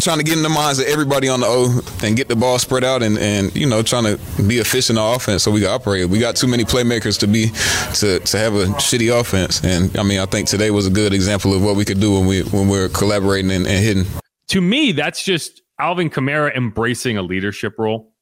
trying 0.00 0.18
to 0.18 0.24
get 0.24 0.36
in 0.36 0.42
the 0.42 0.48
minds 0.48 0.78
of 0.78 0.86
everybody 0.86 1.28
on 1.28 1.40
the 1.40 1.46
O 1.46 1.80
and 2.02 2.16
get 2.16 2.28
the 2.28 2.36
ball 2.36 2.58
spread 2.58 2.84
out 2.84 3.02
and, 3.02 3.18
and 3.18 3.54
you 3.54 3.68
know 3.68 3.82
trying 3.82 4.04
to 4.04 4.42
be 4.42 4.58
efficient 4.58 4.98
offense 5.00 5.42
so 5.42 5.50
we 5.50 5.60
can 5.60 5.70
operate. 5.70 6.08
We 6.08 6.18
got 6.18 6.36
too 6.36 6.46
many 6.46 6.64
playmakers 6.64 7.18
to 7.20 7.26
be 7.26 7.48
to, 7.96 8.18
to 8.20 8.38
have 8.38 8.54
a 8.54 8.66
shitty 8.80 9.18
offense, 9.18 9.62
and 9.64 9.96
I 9.98 10.02
mean 10.02 10.20
I 10.20 10.26
think 10.26 10.48
today 10.48 10.70
was 10.70 10.86
a 10.86 10.90
good 10.90 11.12
example 11.12 11.54
of 11.54 11.62
what 11.62 11.76
we 11.76 11.84
could 11.84 12.00
do 12.00 12.12
when 12.12 12.26
we 12.26 12.42
when 12.42 12.68
we're 12.68 12.88
collaborating 12.88 13.50
and, 13.50 13.66
and 13.66 13.84
hitting. 13.84 14.06
To 14.48 14.60
me, 14.60 14.92
that's 14.92 15.22
just 15.22 15.62
Alvin 15.78 16.10
Kamara 16.10 16.54
embracing 16.56 17.16
a 17.16 17.22
leadership 17.22 17.78
role, 17.78 18.12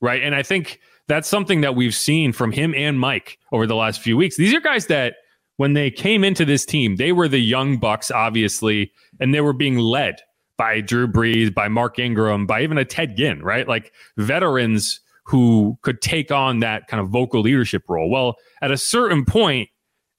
right? 0.00 0.22
And 0.22 0.34
I 0.34 0.42
think 0.42 0.80
that's 1.08 1.28
something 1.28 1.60
that 1.62 1.74
we've 1.74 1.94
seen 1.94 2.32
from 2.32 2.52
him 2.52 2.74
and 2.74 2.98
Mike 2.98 3.38
over 3.50 3.66
the 3.66 3.74
last 3.74 4.00
few 4.00 4.16
weeks. 4.16 4.36
These 4.36 4.54
are 4.54 4.60
guys 4.60 4.86
that 4.86 5.14
when 5.56 5.74
they 5.74 5.90
came 5.90 6.24
into 6.24 6.44
this 6.44 6.64
team, 6.64 6.96
they 6.96 7.12
were 7.12 7.28
the 7.28 7.38
young 7.38 7.78
bucks, 7.78 8.10
obviously, 8.10 8.92
and 9.20 9.34
they 9.34 9.40
were 9.40 9.52
being 9.52 9.78
led 9.78 10.20
by 10.62 10.80
Drew 10.80 11.08
Brees, 11.08 11.52
by 11.52 11.66
Mark 11.66 11.98
Ingram, 11.98 12.46
by 12.46 12.62
even 12.62 12.78
a 12.78 12.84
Ted 12.84 13.16
Ginn, 13.16 13.42
right? 13.42 13.66
Like 13.66 13.92
veterans 14.16 15.00
who 15.24 15.76
could 15.82 16.00
take 16.00 16.30
on 16.30 16.60
that 16.60 16.86
kind 16.86 17.00
of 17.00 17.08
vocal 17.08 17.40
leadership 17.40 17.82
role. 17.88 18.08
Well, 18.08 18.36
at 18.60 18.70
a 18.70 18.76
certain 18.76 19.24
point, 19.24 19.70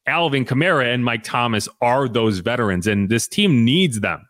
Alvin 0.05 0.43
Kamara 0.43 0.93
and 0.93 1.05
Mike 1.05 1.23
Thomas 1.23 1.69
are 1.79 2.09
those 2.09 2.39
veterans, 2.39 2.87
and 2.87 3.07
this 3.07 3.25
team 3.25 3.63
needs 3.63 4.01
them 4.01 4.27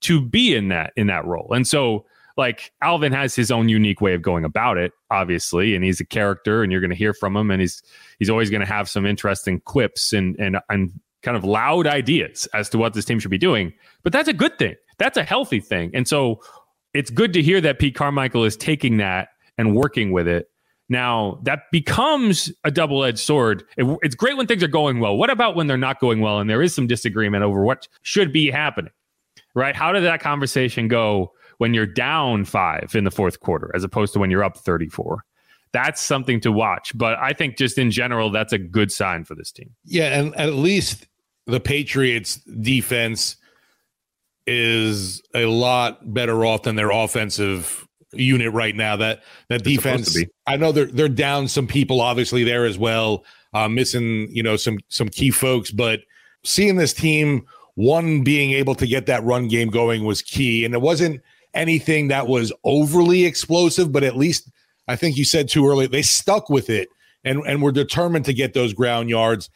to 0.00 0.22
be 0.22 0.54
in 0.54 0.68
that 0.68 0.94
in 0.96 1.08
that 1.08 1.26
role. 1.26 1.52
And 1.52 1.68
so, 1.68 2.06
like 2.38 2.72
Alvin 2.80 3.12
has 3.12 3.34
his 3.34 3.50
own 3.50 3.68
unique 3.68 4.00
way 4.00 4.14
of 4.14 4.22
going 4.22 4.46
about 4.46 4.78
it, 4.78 4.92
obviously, 5.10 5.74
and 5.74 5.84
he's 5.84 6.00
a 6.00 6.06
character, 6.06 6.62
and 6.62 6.72
you're 6.72 6.80
going 6.80 6.88
to 6.88 6.96
hear 6.96 7.12
from 7.12 7.36
him, 7.36 7.50
and 7.50 7.60
he's 7.60 7.82
he's 8.18 8.30
always 8.30 8.48
going 8.48 8.62
to 8.62 8.66
have 8.66 8.88
some 8.88 9.04
interesting 9.04 9.60
quips 9.60 10.14
and 10.14 10.36
and 10.38 10.56
and 10.70 10.90
kind 11.22 11.36
of 11.36 11.44
loud 11.44 11.86
ideas 11.86 12.48
as 12.54 12.70
to 12.70 12.78
what 12.78 12.94
this 12.94 13.04
team 13.04 13.18
should 13.18 13.30
be 13.30 13.36
doing. 13.36 13.74
But 14.02 14.14
that's 14.14 14.26
a 14.26 14.32
good 14.32 14.58
thing 14.58 14.76
that's 15.00 15.16
a 15.16 15.24
healthy 15.24 15.58
thing. 15.58 15.90
And 15.94 16.06
so 16.06 16.40
it's 16.94 17.10
good 17.10 17.32
to 17.32 17.42
hear 17.42 17.60
that 17.62 17.80
Pete 17.80 17.96
Carmichael 17.96 18.44
is 18.44 18.56
taking 18.56 18.98
that 18.98 19.30
and 19.58 19.74
working 19.74 20.12
with 20.12 20.28
it. 20.28 20.48
Now 20.88 21.40
that 21.44 21.62
becomes 21.72 22.52
a 22.64 22.70
double 22.70 23.02
edged 23.02 23.18
sword. 23.18 23.64
It, 23.76 23.98
it's 24.02 24.14
great 24.14 24.36
when 24.36 24.46
things 24.46 24.62
are 24.62 24.68
going 24.68 25.00
well. 25.00 25.16
What 25.16 25.30
about 25.30 25.56
when 25.56 25.66
they're 25.66 25.78
not 25.78 26.00
going 26.00 26.20
well 26.20 26.38
and 26.38 26.50
there 26.50 26.62
is 26.62 26.74
some 26.74 26.86
disagreement 26.86 27.42
over 27.42 27.64
what 27.64 27.88
should 28.02 28.32
be 28.32 28.50
happening? 28.50 28.92
Right? 29.54 29.74
How 29.74 29.90
did 29.90 30.04
that 30.04 30.20
conversation 30.20 30.86
go 30.86 31.32
when 31.58 31.74
you're 31.74 31.86
down 31.86 32.44
five 32.44 32.94
in 32.94 33.04
the 33.04 33.10
fourth 33.10 33.40
quarter 33.40 33.70
as 33.74 33.82
opposed 33.82 34.12
to 34.12 34.18
when 34.18 34.30
you're 34.30 34.44
up 34.44 34.58
34? 34.58 35.24
That's 35.72 36.00
something 36.00 36.40
to 36.40 36.52
watch. 36.52 36.96
But 36.96 37.18
I 37.18 37.32
think 37.32 37.56
just 37.56 37.78
in 37.78 37.90
general, 37.90 38.30
that's 38.30 38.52
a 38.52 38.58
good 38.58 38.92
sign 38.92 39.24
for 39.24 39.34
this 39.34 39.50
team. 39.50 39.70
Yeah. 39.84 40.18
And 40.18 40.34
at 40.36 40.54
least 40.54 41.06
the 41.46 41.60
Patriots 41.60 42.36
defense 42.60 43.36
is 44.46 45.22
a 45.34 45.46
lot 45.46 46.12
better 46.12 46.44
off 46.44 46.62
than 46.64 46.76
their 46.76 46.90
offensive 46.90 47.86
unit 48.12 48.52
right 48.52 48.74
now. 48.74 48.96
That 48.96 49.22
that 49.48 49.64
They're 49.64 49.74
defense. 49.74 50.18
I 50.46 50.56
know 50.56 50.72
they're 50.72 50.86
they're 50.86 51.08
down 51.08 51.48
some 51.48 51.66
people 51.66 52.00
obviously 52.00 52.44
there 52.44 52.64
as 52.64 52.78
well, 52.78 53.24
uh, 53.54 53.68
missing 53.68 54.28
you 54.30 54.42
know 54.42 54.56
some 54.56 54.78
some 54.88 55.08
key 55.08 55.30
folks. 55.30 55.70
But 55.70 56.00
seeing 56.44 56.76
this 56.76 56.92
team, 56.92 57.46
one 57.74 58.22
being 58.22 58.52
able 58.52 58.74
to 58.76 58.86
get 58.86 59.06
that 59.06 59.24
run 59.24 59.48
game 59.48 59.68
going 59.68 60.04
was 60.04 60.22
key, 60.22 60.64
and 60.64 60.74
it 60.74 60.80
wasn't 60.80 61.20
anything 61.54 62.08
that 62.08 62.28
was 62.28 62.52
overly 62.64 63.24
explosive, 63.24 63.92
but 63.92 64.04
at 64.04 64.16
least 64.16 64.50
I 64.88 64.96
think 64.96 65.16
you 65.16 65.24
said 65.24 65.48
too 65.48 65.66
early 65.66 65.86
they 65.86 66.02
stuck 66.02 66.48
with 66.48 66.70
it 66.70 66.88
and 67.24 67.42
and 67.46 67.62
were 67.62 67.72
determined 67.72 68.24
to 68.26 68.32
get 68.32 68.54
those 68.54 68.72
ground 68.72 69.10
yards. 69.10 69.50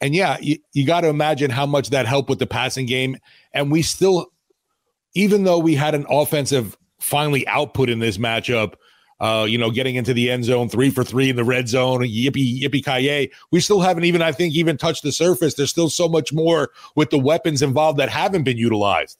And 0.00 0.14
yeah, 0.14 0.36
you, 0.40 0.58
you 0.72 0.86
got 0.86 1.02
to 1.02 1.08
imagine 1.08 1.50
how 1.50 1.66
much 1.66 1.90
that 1.90 2.06
helped 2.06 2.28
with 2.28 2.38
the 2.38 2.46
passing 2.46 2.86
game. 2.86 3.16
And 3.52 3.70
we 3.70 3.82
still, 3.82 4.26
even 5.14 5.44
though 5.44 5.58
we 5.58 5.74
had 5.74 5.94
an 5.94 6.06
offensive 6.08 6.76
finally 7.00 7.46
output 7.46 7.88
in 7.88 8.00
this 8.00 8.18
matchup, 8.18 8.74
uh, 9.20 9.46
you 9.48 9.56
know, 9.56 9.70
getting 9.70 9.94
into 9.94 10.12
the 10.12 10.30
end 10.30 10.44
zone, 10.44 10.68
three 10.68 10.90
for 10.90 11.04
three 11.04 11.30
in 11.30 11.36
the 11.36 11.44
red 11.44 11.68
zone, 11.68 12.00
yippee 12.00 12.60
yippee 12.60 12.84
ki 12.84 13.32
We 13.52 13.60
still 13.60 13.80
haven't 13.80 14.04
even, 14.04 14.22
I 14.22 14.32
think, 14.32 14.54
even 14.54 14.76
touched 14.76 15.02
the 15.02 15.12
surface. 15.12 15.54
There's 15.54 15.70
still 15.70 15.88
so 15.88 16.08
much 16.08 16.32
more 16.32 16.70
with 16.96 17.10
the 17.10 17.18
weapons 17.18 17.62
involved 17.62 17.98
that 17.98 18.08
haven't 18.08 18.42
been 18.42 18.58
utilized. 18.58 19.18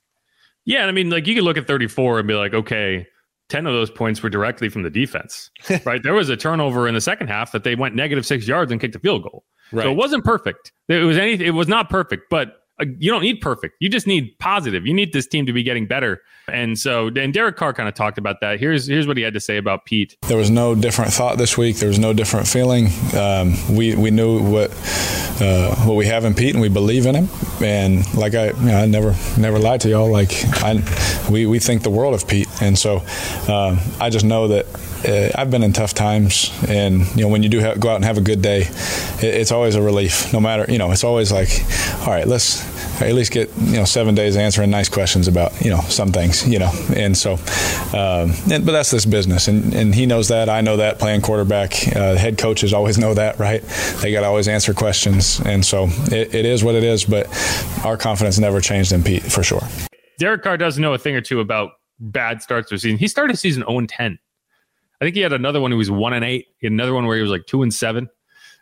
Yeah, 0.64 0.80
and 0.80 0.88
I 0.88 0.92
mean, 0.92 1.10
like 1.10 1.26
you 1.26 1.34
could 1.34 1.44
look 1.44 1.56
at 1.56 1.66
34 1.66 2.18
and 2.18 2.28
be 2.28 2.34
like, 2.34 2.54
okay, 2.54 3.06
10 3.50 3.66
of 3.66 3.74
those 3.74 3.90
points 3.90 4.22
were 4.22 4.30
directly 4.30 4.68
from 4.68 4.82
the 4.82 4.90
defense, 4.90 5.50
right? 5.84 6.02
There 6.02 6.14
was 6.14 6.28
a 6.28 6.36
turnover 6.36 6.88
in 6.88 6.94
the 6.94 7.00
second 7.00 7.28
half 7.28 7.52
that 7.52 7.64
they 7.64 7.74
went 7.74 7.94
negative 7.94 8.26
six 8.26 8.48
yards 8.48 8.72
and 8.72 8.80
kicked 8.80 8.96
a 8.96 8.98
field 8.98 9.22
goal. 9.22 9.44
Right. 9.72 9.84
So 9.84 9.90
it 9.90 9.96
wasn't 9.96 10.24
perfect. 10.24 10.72
It 10.88 11.04
was 11.04 11.16
anything. 11.16 11.46
It 11.46 11.50
was 11.50 11.68
not 11.68 11.90
perfect, 11.90 12.24
but 12.30 12.60
uh, 12.80 12.86
you 12.98 13.10
don't 13.10 13.22
need 13.22 13.40
perfect. 13.40 13.76
You 13.80 13.88
just 13.88 14.06
need 14.06 14.36
positive. 14.38 14.86
You 14.86 14.94
need 14.94 15.12
this 15.12 15.26
team 15.26 15.46
to 15.46 15.52
be 15.52 15.62
getting 15.62 15.86
better. 15.86 16.20
And 16.48 16.78
so, 16.78 17.08
and 17.08 17.32
Derek 17.32 17.56
Carr 17.56 17.72
kind 17.72 17.88
of 17.88 17.94
talked 17.94 18.18
about 18.18 18.40
that. 18.40 18.60
Here's 18.60 18.86
here's 18.86 19.06
what 19.06 19.16
he 19.16 19.22
had 19.22 19.32
to 19.34 19.40
say 19.40 19.56
about 19.56 19.86
Pete. 19.86 20.16
There 20.26 20.36
was 20.36 20.50
no 20.50 20.74
different 20.74 21.12
thought 21.12 21.38
this 21.38 21.56
week. 21.56 21.76
There 21.76 21.88
was 21.88 21.98
no 21.98 22.12
different 22.12 22.46
feeling. 22.46 22.88
Um, 23.16 23.54
we 23.74 23.94
we 23.94 24.10
knew 24.10 24.42
what 24.42 24.70
uh, 25.40 25.74
what 25.84 25.94
we 25.94 26.06
have 26.06 26.24
in 26.24 26.34
Pete, 26.34 26.54
and 26.54 26.60
we 26.60 26.68
believe 26.68 27.06
in 27.06 27.14
him. 27.14 27.28
And 27.62 28.12
like 28.14 28.34
I, 28.34 28.48
you 28.48 28.66
know, 28.66 28.76
I 28.76 28.86
never 28.86 29.14
never 29.38 29.58
lied 29.58 29.80
to 29.82 29.88
y'all. 29.88 30.10
Like 30.10 30.32
I, 30.62 30.82
we 31.30 31.46
we 31.46 31.60
think 31.60 31.82
the 31.82 31.90
world 31.90 32.12
of 32.12 32.28
Pete, 32.28 32.48
and 32.60 32.76
so 32.76 32.96
um, 33.48 33.78
I 34.00 34.10
just 34.10 34.24
know 34.24 34.48
that 34.48 34.66
I've 35.34 35.50
been 35.50 35.62
in 35.62 35.72
tough 35.72 35.94
times, 35.94 36.50
and 36.68 37.06
you 37.16 37.22
know 37.22 37.28
when 37.28 37.42
you 37.42 37.48
do 37.48 37.60
go 37.76 37.90
out 37.90 37.96
and 37.96 38.04
have 38.04 38.18
a 38.18 38.22
good 38.22 38.42
day, 38.42 38.62
it, 38.62 39.22
it's 39.22 39.52
always 39.52 39.74
a 39.74 39.82
relief. 39.82 40.32
No 40.32 40.40
matter 40.40 40.64
you 40.70 40.78
know, 40.78 40.90
it's 40.92 41.04
always 41.04 41.32
like, 41.32 41.50
all 42.00 42.08
right, 42.08 42.26
let's 42.26 42.64
at 43.00 43.12
least 43.14 43.32
get 43.32 43.50
you 43.58 43.76
know 43.76 43.84
seven 43.84 44.14
days 44.14 44.36
answering 44.36 44.70
nice 44.70 44.88
questions 44.88 45.28
about 45.28 45.52
you 45.64 45.70
know 45.70 45.80
some 45.82 46.12
things, 46.12 46.48
you 46.48 46.58
know, 46.58 46.70
and 46.96 47.16
so, 47.16 47.34
um, 47.92 48.32
and, 48.50 48.64
but 48.64 48.72
that's 48.72 48.90
this 48.90 49.04
business, 49.04 49.48
and 49.48 49.74
and 49.74 49.94
he 49.94 50.06
knows 50.06 50.28
that, 50.28 50.48
I 50.48 50.60
know 50.60 50.76
that. 50.78 50.98
Playing 50.98 51.20
quarterback, 51.20 51.74
uh, 51.96 52.16
head 52.16 52.38
coaches 52.38 52.72
always 52.72 52.98
know 53.04 53.14
that, 53.14 53.38
right? 53.38 53.62
They 54.00 54.12
got 54.12 54.20
to 54.20 54.26
always 54.26 54.48
answer 54.48 54.74
questions, 54.74 55.40
and 55.40 55.64
so 55.64 55.88
it, 56.06 56.34
it 56.34 56.44
is 56.46 56.64
what 56.64 56.74
it 56.74 56.84
is. 56.84 57.04
But 57.04 57.26
our 57.84 57.96
confidence 57.96 58.38
never 58.38 58.60
changed 58.60 58.92
in 58.92 59.02
Pete 59.02 59.22
for 59.22 59.42
sure. 59.42 59.62
Derek 60.18 60.42
Carr 60.42 60.56
does 60.56 60.78
know 60.78 60.94
a 60.94 60.98
thing 60.98 61.16
or 61.16 61.20
two 61.20 61.40
about 61.40 61.72
bad 61.98 62.42
starts 62.42 62.70
the 62.70 62.78
season. 62.78 62.98
He 62.98 63.08
started 63.08 63.38
season 63.38 63.62
0 63.66 63.78
and 63.78 63.88
10. 63.88 64.18
I 65.00 65.04
think 65.04 65.16
he 65.16 65.22
had 65.22 65.32
another 65.32 65.60
one 65.60 65.70
who 65.70 65.76
was 65.76 65.90
one 65.90 66.12
and 66.12 66.24
eight. 66.24 66.46
Another 66.62 66.94
one 66.94 67.06
where 67.06 67.16
he 67.16 67.22
was 67.22 67.30
like 67.30 67.46
two 67.46 67.62
and 67.62 67.72
seven. 67.72 68.08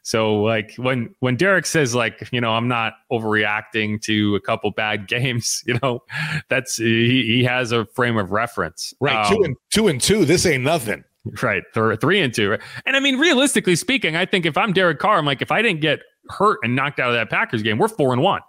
So 0.03 0.43
like 0.43 0.75
when 0.77 1.15
when 1.21 1.37
Derek 1.37 1.65
says 1.65 1.95
like 1.95 2.29
you 2.33 2.41
know 2.41 2.53
I'm 2.53 2.69
not 2.69 2.95
overreacting 3.11 4.03
to 4.03 4.35
a 4.35 4.41
couple 4.41 4.71
bad 4.73 5.07
games, 5.09 5.63
you 5.67 5.79
know 5.83 6.03
that's 6.49 6.77
he, 6.77 7.25
he 7.25 7.45
has 7.45 7.73
a 7.73 7.87
frame 7.87 8.17
of 8.17 8.33
reference. 8.33 8.93
Right, 9.01 9.25
Um, 9.27 9.37
two 9.37 9.43
and 9.45 9.57
two 9.71 9.89
and 9.89 10.01
two. 10.01 10.25
This 10.25 10.45
ain't 10.47 10.65
nothing. 10.65 11.05
Right, 11.41 11.63
th- 11.73 12.01
three 12.01 12.21
and 12.21 12.35
two. 12.35 12.59
And 12.85 12.97
I 12.97 13.01
mean, 13.01 13.17
realistically 13.19 13.77
speaking, 13.77 14.17
I 14.17 14.27
think 14.27 14.45
if 14.45 14.57
I'm 14.59 14.73
Derek 14.73 14.99
Carr, 14.99 15.19
I'm 15.19 15.25
like, 15.25 15.41
if 15.41 15.53
I 15.53 15.63
didn't 15.63 15.81
get 15.81 16.01
hurt 16.29 16.59
and 16.65 16.75
knocked 16.75 16.99
out 16.99 17.11
of 17.11 17.15
that 17.15 17.31
Packers 17.31 17.63
game, 17.63 17.79
we're 17.79 17.87
four 17.87 18.13
and 18.13 18.23
one. 18.23 18.41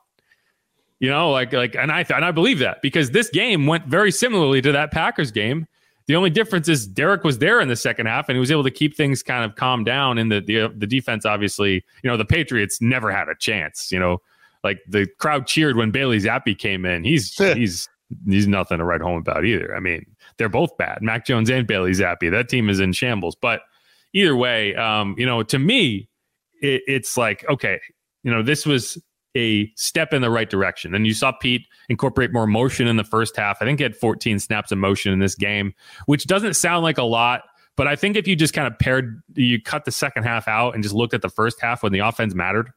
You 1.00 1.10
know, 1.10 1.30
like 1.32 1.54
like, 1.54 1.76
and 1.76 1.92
I 1.92 2.04
and 2.10 2.26
I 2.26 2.32
believe 2.32 2.60
that 2.60 2.82
because 2.82 3.12
this 3.12 3.30
game 3.30 3.68
went 3.68 3.86
very 3.86 4.12
similarly 4.12 4.62
to 4.62 4.72
that 4.72 4.92
Packers 4.92 5.32
game. 5.32 5.68
The 6.08 6.16
only 6.16 6.30
difference 6.30 6.68
is 6.68 6.86
Derek 6.86 7.24
was 7.24 7.40
there 7.40 7.62
in 7.62 7.68
the 7.68 7.76
second 7.76 8.08
half 8.08 8.28
and 8.28 8.36
he 8.36 8.40
was 8.40 8.52
able 8.52 8.64
to 8.64 8.72
keep 8.72 8.96
things 8.96 9.24
kind 9.24 9.44
of 9.44 9.56
calm 9.56 9.84
down. 9.84 10.18
And 10.18 10.32
the 10.32 10.42
the 10.42 10.74
the 10.76 10.88
defense, 10.88 11.26
obviously, 11.26 11.84
you 12.04 12.10
know, 12.10 12.18
the 12.18 12.26
Patriots 12.26 12.82
never 12.82 13.12
had 13.12 13.30
a 13.30 13.36
chance. 13.36 13.92
You 13.92 14.00
know, 14.00 14.22
like 14.64 14.82
the 14.88 15.08
crowd 15.20 15.48
cheered 15.48 15.76
when 15.78 15.92
Bailey 15.92 16.20
Zappe 16.20 16.58
came 16.58 16.86
in. 16.86 17.04
He's 17.04 17.36
he's 17.36 17.88
he's 18.28 18.48
nothing 18.48 18.80
to 18.80 18.84
write 18.84 19.02
home 19.02 19.18
about 19.18 19.46
either. 19.46 19.76
I 19.76 19.80
mean, 19.80 20.06
they're 20.38 20.50
both 20.50 20.76
bad. 20.78 21.00
Mac 21.02 21.26
Jones 21.26 21.50
and 21.50 21.66
Bailey 21.66 21.92
Zappe. 21.92 22.30
That 22.30 22.50
team 22.50 22.70
is 22.70 22.80
in 22.80 22.94
shambles. 22.94 23.36
But 23.36 23.62
either 24.14 24.36
way, 24.36 24.76
um, 24.76 25.16
you 25.18 25.26
know, 25.26 25.44
to 25.44 25.60
me, 25.60 26.10
it, 26.62 26.82
it's 26.88 27.18
like 27.18 27.48
okay, 27.50 27.80
you 28.24 28.32
know, 28.32 28.44
this 28.44 28.66
was 28.66 29.02
a 29.36 29.72
step 29.76 30.14
in 30.14 30.22
the 30.22 30.30
right 30.30 30.50
direction. 30.50 30.94
And 30.94 31.08
you 31.08 31.14
saw 31.14 31.32
Pete 31.32 31.68
incorporate 31.90 32.32
more 32.32 32.48
motion 32.48 32.88
in 32.88 32.98
the 32.98 33.04
first 33.04 33.36
half. 33.36 33.58
I 33.62 33.66
think 33.66 33.80
he 33.80 33.84
had 33.84 33.96
14 33.96 34.40
snaps 34.40 34.72
of 34.72 34.78
motion 34.78 35.12
in 35.12 35.20
this 35.20 35.36
game, 35.36 35.74
which 36.06 36.28
doesn't 36.28 36.56
sound 36.56 36.84
like 36.84 36.98
a 36.98 37.04
lot. 37.04 37.44
But 37.76 37.88
I 37.88 37.96
think 37.96 38.16
if 38.16 38.28
you 38.28 38.36
just 38.36 38.54
kind 38.54 38.68
of 38.68 38.78
paired, 38.78 39.22
you 39.34 39.62
cut 39.62 39.86
the 39.86 39.92
second 39.92 40.24
half 40.24 40.48
out 40.48 40.76
and 40.76 40.84
just 40.84 40.94
looked 40.94 41.14
at 41.14 41.24
the 41.24 41.30
first 41.30 41.60
half 41.60 41.82
when 41.82 41.92
the 41.92 42.00
offense 42.00 42.36
mattered, 42.36 42.72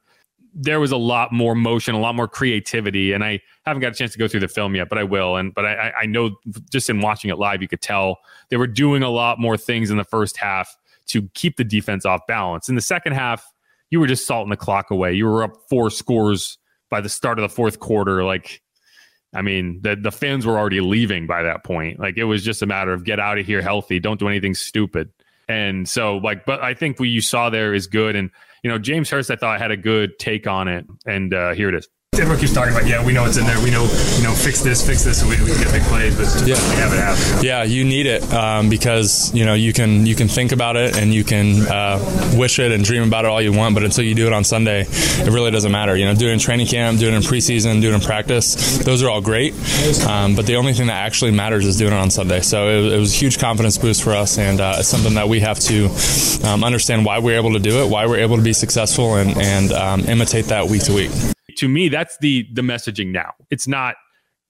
there 0.54 0.80
was 0.80 0.90
a 0.90 0.96
lot 0.96 1.32
more 1.32 1.54
motion, 1.54 1.94
a 1.94 2.00
lot 2.00 2.14
more 2.14 2.26
creativity. 2.26 3.12
And 3.12 3.22
I 3.22 3.40
haven't 3.66 3.82
got 3.82 3.92
a 3.92 3.94
chance 3.94 4.12
to 4.12 4.18
go 4.18 4.26
through 4.26 4.40
the 4.40 4.48
film 4.48 4.74
yet, 4.74 4.88
but 4.88 4.96
I 4.96 5.04
will. 5.04 5.36
And 5.36 5.54
but 5.54 5.66
I, 5.66 5.92
I 6.00 6.06
know 6.06 6.36
just 6.70 6.88
in 6.88 7.02
watching 7.02 7.30
it 7.30 7.38
live, 7.38 7.60
you 7.60 7.68
could 7.68 7.82
tell 7.82 8.20
they 8.48 8.56
were 8.56 8.66
doing 8.66 9.02
a 9.02 9.10
lot 9.10 9.38
more 9.38 9.58
things 9.58 9.90
in 9.90 9.98
the 9.98 10.04
first 10.04 10.38
half 10.38 10.74
to 11.08 11.28
keep 11.34 11.58
the 11.58 11.64
defense 11.64 12.06
off 12.06 12.26
balance. 12.26 12.70
In 12.70 12.74
the 12.74 12.80
second 12.80 13.12
half, 13.12 13.46
you 13.90 14.00
were 14.00 14.06
just 14.06 14.26
salting 14.26 14.50
the 14.50 14.56
clock 14.56 14.90
away. 14.90 15.12
You 15.12 15.26
were 15.26 15.44
up 15.44 15.52
four 15.68 15.90
scores 15.90 16.58
by 16.90 17.00
the 17.00 17.08
start 17.08 17.38
of 17.38 17.42
the 17.42 17.54
fourth 17.54 17.78
quarter. 17.78 18.24
Like, 18.24 18.62
I 19.34 19.42
mean, 19.42 19.80
the 19.82 19.96
the 19.96 20.12
fans 20.12 20.46
were 20.46 20.58
already 20.58 20.80
leaving 20.80 21.26
by 21.26 21.42
that 21.42 21.64
point. 21.64 21.98
Like, 21.98 22.16
it 22.16 22.24
was 22.24 22.44
just 22.44 22.62
a 22.62 22.66
matter 22.66 22.92
of 22.92 23.04
get 23.04 23.20
out 23.20 23.38
of 23.38 23.46
here 23.46 23.62
healthy. 23.62 24.00
Don't 24.00 24.20
do 24.20 24.28
anything 24.28 24.54
stupid. 24.54 25.10
And 25.48 25.88
so, 25.88 26.16
like, 26.16 26.44
but 26.44 26.60
I 26.62 26.74
think 26.74 26.98
what 26.98 27.08
you 27.08 27.20
saw 27.20 27.50
there 27.50 27.72
is 27.72 27.86
good. 27.86 28.16
And 28.16 28.30
you 28.62 28.70
know, 28.70 28.78
James 28.78 29.10
Hurst, 29.10 29.30
I 29.30 29.36
thought 29.36 29.60
had 29.60 29.70
a 29.70 29.76
good 29.76 30.18
take 30.18 30.46
on 30.46 30.68
it. 30.68 30.86
And 31.06 31.32
uh, 31.32 31.54
here 31.54 31.68
it 31.68 31.74
is. 31.74 31.88
Everyone 32.18 32.38
keeps 32.40 32.54
talking 32.54 32.72
about, 32.74 32.86
yeah, 32.86 33.04
we 33.04 33.12
know 33.12 33.24
it's 33.26 33.36
in 33.36 33.44
there. 33.44 33.60
We 33.62 33.70
know, 33.70 33.84
you 34.16 34.22
know, 34.24 34.32
fix 34.34 34.62
this, 34.62 34.84
fix 34.86 35.04
this, 35.04 35.20
so 35.20 35.28
we, 35.28 35.36
we 35.42 35.50
can 35.50 35.62
get 35.64 35.72
big 35.72 35.82
plays. 35.82 36.16
But 36.16 36.46
Yeah. 36.48 36.56
we 36.70 36.76
have 36.76 36.92
it 36.92 36.98
happen. 36.98 37.44
Yeah, 37.44 37.62
you 37.64 37.84
need 37.84 38.06
it 38.06 38.22
um, 38.32 38.68
because 38.70 39.32
you 39.34 39.44
know 39.44 39.54
you 39.54 39.72
can 39.72 40.06
you 40.06 40.14
can 40.14 40.26
think 40.28 40.52
about 40.52 40.76
it 40.76 40.96
and 40.96 41.12
you 41.12 41.24
can 41.24 41.62
uh, 41.66 41.98
wish 42.36 42.58
it 42.58 42.72
and 42.72 42.82
dream 42.84 43.02
about 43.02 43.24
it 43.24 43.28
all 43.28 43.42
you 43.42 43.52
want, 43.52 43.74
but 43.74 43.84
until 43.84 44.04
you 44.04 44.14
do 44.14 44.26
it 44.26 44.32
on 44.32 44.44
Sunday, 44.44 44.86
it 44.88 45.30
really 45.30 45.50
doesn't 45.50 45.70
matter. 45.72 45.94
You 45.96 46.06
know, 46.06 46.14
doing 46.14 46.30
it 46.30 46.34
in 46.34 46.38
training 46.38 46.66
camp, 46.68 46.98
doing 46.98 47.12
it 47.14 47.18
in 47.18 47.22
preseason, 47.22 47.80
doing 47.80 47.92
it 47.94 47.96
in 47.96 48.00
practice, 48.00 48.78
those 48.78 49.02
are 49.02 49.10
all 49.10 49.20
great. 49.20 49.52
Um, 50.06 50.34
but 50.34 50.46
the 50.46 50.56
only 50.56 50.72
thing 50.72 50.86
that 50.86 50.96
actually 51.04 51.32
matters 51.32 51.66
is 51.66 51.76
doing 51.76 51.92
it 51.92 51.96
on 51.96 52.10
Sunday. 52.10 52.40
So 52.40 52.68
it, 52.68 52.92
it 52.94 52.98
was 52.98 53.12
a 53.14 53.16
huge 53.16 53.38
confidence 53.38 53.76
boost 53.78 54.02
for 54.02 54.14
us, 54.14 54.38
and 54.38 54.60
uh, 54.60 54.76
it's 54.78 54.88
something 54.88 55.14
that 55.14 55.28
we 55.28 55.40
have 55.40 55.58
to 55.60 55.86
um, 56.44 56.64
understand 56.64 57.04
why 57.04 57.18
we're 57.18 57.36
able 57.36 57.52
to 57.52 57.60
do 57.60 57.82
it, 57.84 57.90
why 57.90 58.06
we're 58.06 58.20
able 58.20 58.36
to 58.36 58.42
be 58.42 58.52
successful, 58.54 59.16
and 59.16 59.36
and 59.36 59.72
um, 59.72 60.00
imitate 60.06 60.46
that 60.46 60.66
week 60.68 60.82
to 60.84 60.94
week. 60.94 61.10
To 61.56 61.68
me, 61.68 61.88
that's 61.88 62.16
the 62.18 62.48
the 62.52 62.62
messaging 62.62 63.08
now. 63.08 63.32
It's 63.50 63.68
not 63.68 63.96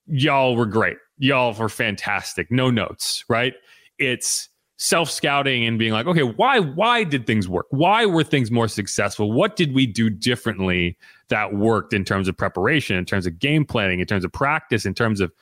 y'all 0.07 0.57
were 0.57 0.66
great, 0.66 0.97
y'all 1.19 1.55
were 1.55 1.69
fantastic, 1.69 2.51
no 2.51 2.71
notes, 2.71 3.25
right? 3.29 3.55
It's 3.99 4.49
self 4.79 5.11
scouting 5.11 5.64
and 5.64 5.79
being 5.79 5.92
like, 5.92 6.07
okay, 6.07 6.23
why 6.23 6.61
why 6.61 7.05
did 7.05 7.27
things 7.27 7.49
work? 7.49 7.66
Why 7.71 8.07
were 8.07 8.25
things 8.25 8.51
more 8.51 8.69
successful? 8.69 9.33
What 9.33 9.57
did 9.57 9.75
we 9.75 9.87
do 9.87 10.11
differently 10.11 10.97
that 11.29 11.55
worked 11.55 11.92
in 11.92 12.05
terms 12.05 12.29
of 12.29 12.37
preparation, 12.37 12.97
in 12.97 13.05
terms 13.05 13.27
of 13.27 13.38
game 13.38 13.64
planning, 13.64 14.01
in 14.01 14.07
terms 14.07 14.25
of 14.25 14.33
practice, 14.33 14.87
in 14.87 14.95
terms 14.95 15.21
of 15.21 15.33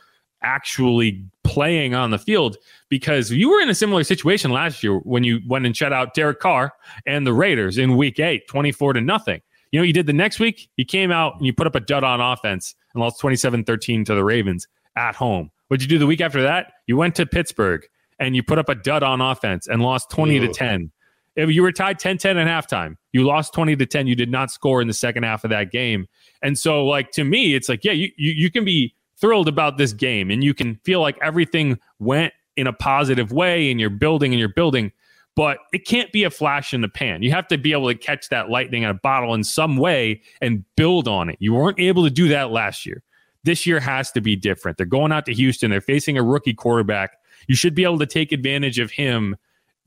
actually 0.42 1.24
playing 1.42 1.94
on 1.94 2.10
the 2.10 2.18
field 2.18 2.56
because 2.88 3.30
you 3.30 3.50
were 3.50 3.60
in 3.60 3.70
a 3.70 3.74
similar 3.74 4.04
situation 4.04 4.50
last 4.50 4.82
year 4.84 4.98
when 4.98 5.24
you 5.24 5.40
went 5.48 5.66
and 5.66 5.76
shut 5.76 5.92
out 5.92 6.14
Derek 6.14 6.38
Carr 6.38 6.72
and 7.06 7.26
the 7.26 7.32
Raiders 7.32 7.78
in 7.78 7.96
week 7.96 8.20
eight, 8.20 8.46
24 8.48 8.94
to 8.94 9.00
nothing. 9.00 9.40
You 9.74 9.80
know, 9.80 9.82
what 9.82 9.88
you 9.88 9.92
did 9.92 10.06
the 10.06 10.12
next 10.12 10.38
week, 10.38 10.70
you 10.76 10.84
came 10.84 11.10
out 11.10 11.34
and 11.34 11.44
you 11.44 11.52
put 11.52 11.66
up 11.66 11.74
a 11.74 11.80
dud 11.80 12.04
on 12.04 12.20
offense 12.20 12.76
and 12.94 13.00
lost 13.00 13.18
27 13.18 13.64
13 13.64 14.04
to 14.04 14.14
the 14.14 14.22
Ravens 14.22 14.68
at 14.94 15.16
home. 15.16 15.50
What'd 15.66 15.82
you 15.82 15.88
do 15.88 15.98
the 15.98 16.06
week 16.06 16.20
after 16.20 16.42
that? 16.42 16.74
You 16.86 16.96
went 16.96 17.16
to 17.16 17.26
Pittsburgh 17.26 17.84
and 18.20 18.36
you 18.36 18.44
put 18.44 18.60
up 18.60 18.68
a 18.68 18.76
dud 18.76 19.02
on 19.02 19.20
offense 19.20 19.66
and 19.66 19.82
lost 19.82 20.10
20 20.10 20.38
to 20.38 20.46
10. 20.52 20.92
If 21.34 21.50
you 21.50 21.62
were 21.62 21.72
tied 21.72 21.98
10 21.98 22.18
10 22.18 22.36
at 22.36 22.46
halftime, 22.46 22.98
you 23.10 23.24
lost 23.24 23.52
20 23.52 23.74
to 23.74 23.84
10. 23.84 24.06
You 24.06 24.14
did 24.14 24.30
not 24.30 24.52
score 24.52 24.80
in 24.80 24.86
the 24.86 24.94
second 24.94 25.24
half 25.24 25.42
of 25.42 25.50
that 25.50 25.72
game. 25.72 26.06
And 26.40 26.56
so, 26.56 26.86
like, 26.86 27.10
to 27.10 27.24
me, 27.24 27.56
it's 27.56 27.68
like, 27.68 27.82
yeah, 27.82 27.90
you, 27.90 28.12
you, 28.16 28.30
you 28.30 28.52
can 28.52 28.64
be 28.64 28.94
thrilled 29.16 29.48
about 29.48 29.76
this 29.76 29.92
game 29.92 30.30
and 30.30 30.44
you 30.44 30.54
can 30.54 30.76
feel 30.84 31.00
like 31.00 31.18
everything 31.20 31.80
went 31.98 32.32
in 32.56 32.68
a 32.68 32.72
positive 32.72 33.32
way 33.32 33.72
and 33.72 33.80
you're 33.80 33.90
building 33.90 34.32
and 34.32 34.38
you're 34.38 34.48
building, 34.48 34.92
but 35.36 35.58
it 35.72 35.86
can't 35.86 36.12
be 36.12 36.24
a 36.24 36.30
flash 36.30 36.72
in 36.72 36.80
the 36.80 36.88
pan. 36.88 37.22
You 37.22 37.32
have 37.32 37.48
to 37.48 37.58
be 37.58 37.72
able 37.72 37.88
to 37.88 37.94
catch 37.94 38.28
that 38.28 38.50
lightning 38.50 38.84
in 38.84 38.90
a 38.90 38.94
bottle 38.94 39.34
in 39.34 39.42
some 39.42 39.76
way 39.76 40.22
and 40.40 40.64
build 40.76 41.08
on 41.08 41.28
it. 41.28 41.36
You 41.40 41.54
weren't 41.54 41.80
able 41.80 42.04
to 42.04 42.10
do 42.10 42.28
that 42.28 42.50
last 42.50 42.86
year. 42.86 43.02
this 43.44 43.66
year 43.66 43.78
has 43.78 44.10
to 44.12 44.20
be 44.20 44.36
different. 44.36 44.78
They're 44.78 44.86
going 44.86 45.12
out 45.12 45.26
to 45.26 45.34
Houston. 45.34 45.70
They're 45.70 45.80
facing 45.80 46.16
a 46.16 46.22
rookie 46.22 46.54
quarterback. 46.54 47.18
You 47.46 47.54
should 47.54 47.74
be 47.74 47.84
able 47.84 47.98
to 47.98 48.06
take 48.06 48.32
advantage 48.32 48.78
of 48.78 48.90
him 48.90 49.36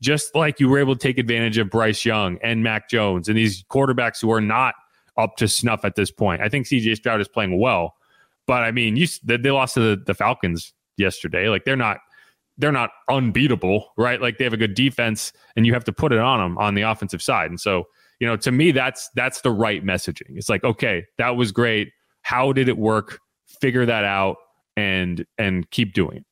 just 0.00 0.34
like 0.34 0.60
you 0.60 0.68
were 0.68 0.78
able 0.78 0.94
to 0.94 0.98
take 0.98 1.18
advantage 1.18 1.58
of 1.58 1.70
Bryce 1.70 2.04
Young 2.04 2.38
and 2.42 2.62
Mac 2.62 2.88
Jones 2.88 3.28
and 3.28 3.36
these 3.36 3.64
quarterbacks 3.64 4.20
who 4.20 4.30
are 4.30 4.40
not 4.40 4.74
up 5.16 5.36
to 5.38 5.48
snuff 5.48 5.84
at 5.84 5.96
this 5.96 6.10
point. 6.10 6.40
I 6.40 6.48
think 6.48 6.66
CJ 6.66 6.96
Stroud 6.96 7.20
is 7.20 7.26
playing 7.26 7.58
well, 7.58 7.96
but 8.46 8.62
I 8.62 8.70
mean, 8.70 8.96
you 8.96 9.08
they 9.24 9.50
lost 9.50 9.74
to 9.74 9.80
the, 9.80 10.02
the 10.06 10.14
Falcons 10.14 10.72
yesterday. 10.96 11.48
Like 11.48 11.64
they're 11.64 11.76
not 11.76 11.98
they're 12.58 12.72
not 12.72 12.90
unbeatable, 13.08 13.92
right? 13.96 14.20
Like 14.20 14.38
they 14.38 14.44
have 14.44 14.52
a 14.52 14.58
good 14.58 14.74
defense, 14.74 15.32
and 15.56 15.64
you 15.66 15.72
have 15.72 15.84
to 15.84 15.92
put 15.92 16.12
it 16.12 16.18
on 16.18 16.40
them 16.40 16.58
on 16.58 16.74
the 16.74 16.82
offensive 16.82 17.22
side. 17.22 17.50
And 17.50 17.60
so, 17.60 17.84
you 18.20 18.26
know, 18.26 18.36
to 18.36 18.50
me, 18.50 18.72
that's 18.72 19.08
that's 19.14 19.40
the 19.40 19.50
right 19.50 19.84
messaging. 19.84 20.36
It's 20.36 20.48
like, 20.48 20.64
okay, 20.64 21.06
that 21.18 21.36
was 21.36 21.52
great. 21.52 21.92
How 22.22 22.52
did 22.52 22.68
it 22.68 22.76
work? 22.76 23.20
Figure 23.60 23.86
that 23.86 24.04
out 24.04 24.36
and 24.76 25.24
and 25.38 25.70
keep 25.70 25.94
doing 25.94 26.18
it. 26.18 26.24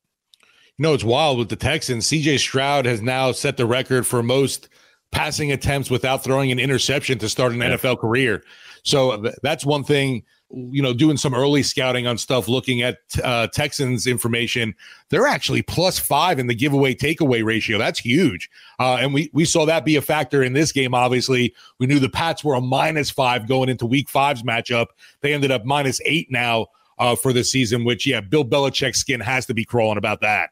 You 0.77 0.83
know, 0.83 0.93
it's 0.93 1.03
wild 1.03 1.39
with 1.39 1.49
the 1.49 1.55
Texans. 1.55 2.05
CJ 2.07 2.39
Stroud 2.39 2.85
has 2.85 3.01
now 3.01 3.31
set 3.31 3.57
the 3.57 3.65
record 3.65 4.05
for 4.05 4.21
most 4.21 4.69
passing 5.11 5.51
attempts 5.51 5.89
without 5.89 6.23
throwing 6.23 6.51
an 6.51 6.59
interception 6.59 7.17
to 7.19 7.29
start 7.29 7.53
an 7.53 7.59
yeah. 7.59 7.77
NFL 7.77 7.99
career. 7.99 8.43
So 8.83 9.31
that's 9.41 9.65
one 9.65 9.83
thing 9.83 10.23
you 10.49 10.81
know, 10.81 10.93
doing 10.93 11.17
some 11.17 11.33
early 11.33 11.61
scouting 11.61 12.07
on 12.07 12.17
stuff, 12.17 12.47
looking 12.47 12.81
at 12.81 12.99
uh, 13.23 13.47
Texans 13.47 14.07
information, 14.07 14.73
they're 15.09 15.27
actually 15.27 15.61
plus 15.61 15.99
five 15.99 16.39
in 16.39 16.47
the 16.47 16.55
giveaway 16.55 16.95
takeaway 16.95 17.43
ratio. 17.43 17.77
That's 17.77 17.99
huge. 17.99 18.49
Uh, 18.79 18.95
and 18.95 19.13
we, 19.13 19.29
we 19.33 19.43
saw 19.43 19.65
that 19.65 19.83
be 19.83 19.97
a 19.97 20.01
factor 20.01 20.43
in 20.43 20.53
this 20.53 20.71
game, 20.71 20.93
obviously. 20.93 21.53
We 21.79 21.87
knew 21.87 21.99
the 21.99 22.09
Pats 22.09 22.43
were 22.43 22.55
a 22.55 22.61
minus 22.61 23.11
five 23.11 23.47
going 23.47 23.69
into 23.69 23.85
week 23.85 24.09
five's 24.09 24.43
matchup. 24.43 24.87
They 25.21 25.33
ended 25.33 25.51
up 25.51 25.65
minus 25.65 25.99
eight 26.05 26.31
now 26.31 26.67
uh, 26.97 27.15
for 27.15 27.33
the 27.33 27.43
season, 27.43 27.83
which, 27.83 28.07
yeah, 28.07 28.21
Bill 28.21 28.45
Belichick's 28.45 28.99
skin 28.99 29.19
has 29.19 29.45
to 29.47 29.53
be 29.53 29.65
crawling 29.65 29.97
about 29.97 30.21
that. 30.21 30.51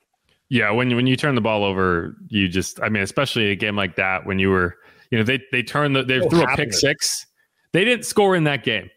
Yeah, 0.50 0.70
when 0.72 0.96
when 0.96 1.08
you 1.08 1.16
turn 1.16 1.34
the 1.34 1.42
ball 1.42 1.64
over, 1.64 2.16
you 2.28 2.48
just 2.48 2.80
I 2.82 2.90
mean, 2.90 3.02
especially 3.02 3.50
a 3.50 3.56
game 3.56 3.76
like 3.76 3.96
that 3.96 4.28
when 4.28 4.38
you 4.38 4.52
were, 4.52 4.78
you 5.10 5.18
know, 5.18 5.24
they 5.24 5.42
they 5.52 5.64
turned 5.64 5.96
the 5.96 6.04
they 6.04 6.20
oh, 6.20 6.30
threw 6.30 6.44
a 6.44 6.56
pick 6.56 6.72
six. 6.72 7.26
They 7.72 7.84
didn't 7.84 8.06
score 8.06 8.36
in 8.36 8.44
that 8.44 8.64
game. 8.64 8.92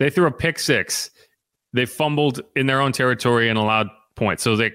They 0.00 0.10
threw 0.10 0.26
a 0.26 0.32
pick 0.32 0.58
six. 0.58 1.10
They 1.72 1.86
fumbled 1.86 2.40
in 2.56 2.66
their 2.66 2.80
own 2.80 2.90
territory 2.90 3.48
and 3.48 3.56
allowed 3.56 3.88
points. 4.16 4.42
So 4.42 4.56
they 4.56 4.72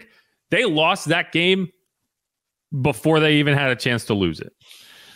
they 0.52 0.64
lost 0.64 1.10
that 1.10 1.34
game 1.34 1.70
before 2.82 3.20
they 3.20 3.36
even 3.36 3.58
had 3.58 3.72
a 3.72 3.76
chance 3.76 4.06
to 4.06 4.14
lose 4.14 4.40
it. 4.40 4.54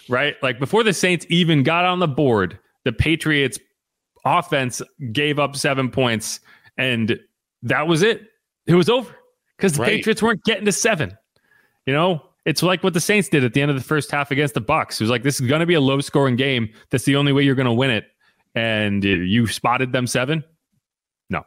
Right? 0.10 0.36
Like 0.42 0.60
before 0.60 0.84
the 0.84 0.94
Saints 0.94 1.26
even 1.30 1.64
got 1.64 1.86
on 1.86 2.00
the 2.00 2.08
board, 2.08 2.60
the 2.84 2.92
Patriots 2.92 3.60
offense 4.26 4.82
gave 5.14 5.40
up 5.40 5.56
7 5.56 5.90
points 5.92 6.40
and 6.78 7.18
that 7.64 7.88
was 7.88 8.02
it. 8.02 8.24
It 8.66 8.74
was 8.74 8.90
over 8.90 9.16
because 9.58 9.74
the 9.74 9.82
right. 9.82 9.90
Patriots 9.90 10.22
weren't 10.24 10.44
getting 10.44 10.66
to 10.66 10.72
seven. 10.72 11.16
You 11.86 11.94
know, 11.94 12.22
it's 12.46 12.64
like 12.64 12.84
what 12.84 12.94
the 12.94 13.00
Saints 13.00 13.30
did 13.30 13.44
at 13.44 13.54
the 13.54 13.62
end 13.62 13.70
of 13.70 13.78
the 13.78 13.84
first 13.84 14.10
half 14.10 14.32
against 14.32 14.56
the 14.56 14.62
Bucs. 14.62 14.94
It 14.94 15.02
was 15.02 15.10
like 15.10 15.24
this 15.24 15.40
is 15.40 15.48
going 15.48 15.60
to 15.60 15.66
be 15.66 15.76
a 15.76 15.82
low 15.82 16.02
scoring 16.02 16.36
game. 16.36 16.70
That's 16.90 17.04
the 17.04 17.16
only 17.16 17.32
way 17.32 17.44
you're 17.44 17.56
going 17.56 17.66
to 17.68 17.74
win 17.74 17.92
it. 17.92 18.06
And 18.56 19.04
you 19.04 19.48
spotted 19.48 19.92
them 19.92 20.08
seven. 20.08 20.44
No. 21.30 21.44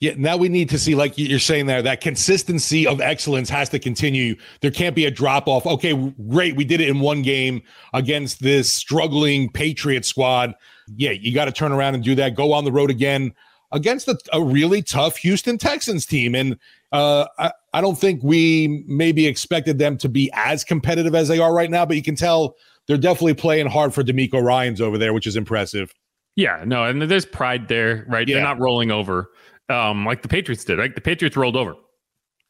Yeah, 0.00 0.14
now 0.16 0.36
we 0.36 0.48
need 0.48 0.68
to 0.70 0.78
see, 0.78 0.94
like 0.94 1.16
you're 1.16 1.38
saying 1.38 1.66
there, 1.66 1.80
that 1.82 2.00
consistency 2.00 2.86
of 2.86 3.00
excellence 3.00 3.48
has 3.48 3.68
to 3.70 3.78
continue. 3.78 4.34
There 4.60 4.70
can't 4.72 4.96
be 4.96 5.06
a 5.06 5.10
drop 5.10 5.46
off. 5.46 5.64
Okay, 5.64 5.94
great, 6.28 6.56
we 6.56 6.64
did 6.64 6.80
it 6.80 6.88
in 6.88 7.00
one 7.00 7.22
game 7.22 7.62
against 7.92 8.42
this 8.42 8.70
struggling 8.70 9.50
Patriot 9.50 10.04
squad. 10.04 10.54
Yeah, 10.96 11.12
you 11.12 11.32
got 11.32 11.46
to 11.46 11.52
turn 11.52 11.72
around 11.72 11.94
and 11.94 12.04
do 12.04 12.14
that. 12.16 12.34
Go 12.34 12.52
on 12.52 12.64
the 12.64 12.72
road 12.72 12.90
again 12.90 13.32
against 13.72 14.08
a, 14.08 14.18
a 14.32 14.42
really 14.42 14.82
tough 14.82 15.16
Houston 15.18 15.58
Texans 15.58 16.06
team. 16.06 16.34
And 16.34 16.58
uh, 16.92 17.26
I, 17.38 17.52
I 17.72 17.80
don't 17.80 17.98
think 17.98 18.22
we 18.22 18.84
maybe 18.86 19.26
expected 19.26 19.78
them 19.78 19.96
to 19.98 20.08
be 20.08 20.30
as 20.34 20.64
competitive 20.64 21.14
as 21.14 21.28
they 21.28 21.38
are 21.38 21.54
right 21.54 21.70
now, 21.70 21.86
but 21.86 21.96
you 21.96 22.02
can 22.02 22.16
tell 22.16 22.56
they're 22.86 22.96
definitely 22.98 23.34
playing 23.34 23.66
hard 23.66 23.94
for 23.94 24.04
DeMeco 24.04 24.42
Ryans 24.42 24.80
over 24.80 24.98
there, 24.98 25.14
which 25.14 25.26
is 25.26 25.36
impressive. 25.36 25.92
Yeah, 26.36 26.64
no, 26.66 26.84
and 26.84 27.02
there's 27.02 27.26
pride 27.26 27.68
there, 27.68 28.04
right? 28.08 28.26
Yeah. 28.28 28.36
They're 28.36 28.44
not 28.44 28.58
rolling 28.60 28.90
over 28.90 29.30
um, 29.68 30.04
like 30.04 30.22
the 30.22 30.28
Patriots 30.28 30.64
did. 30.64 30.78
Right, 30.78 30.94
the 30.94 31.00
Patriots 31.00 31.36
rolled 31.36 31.56
over. 31.56 31.74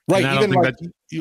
Right. 0.09 0.25
Even 0.25 0.51
like 0.53 0.75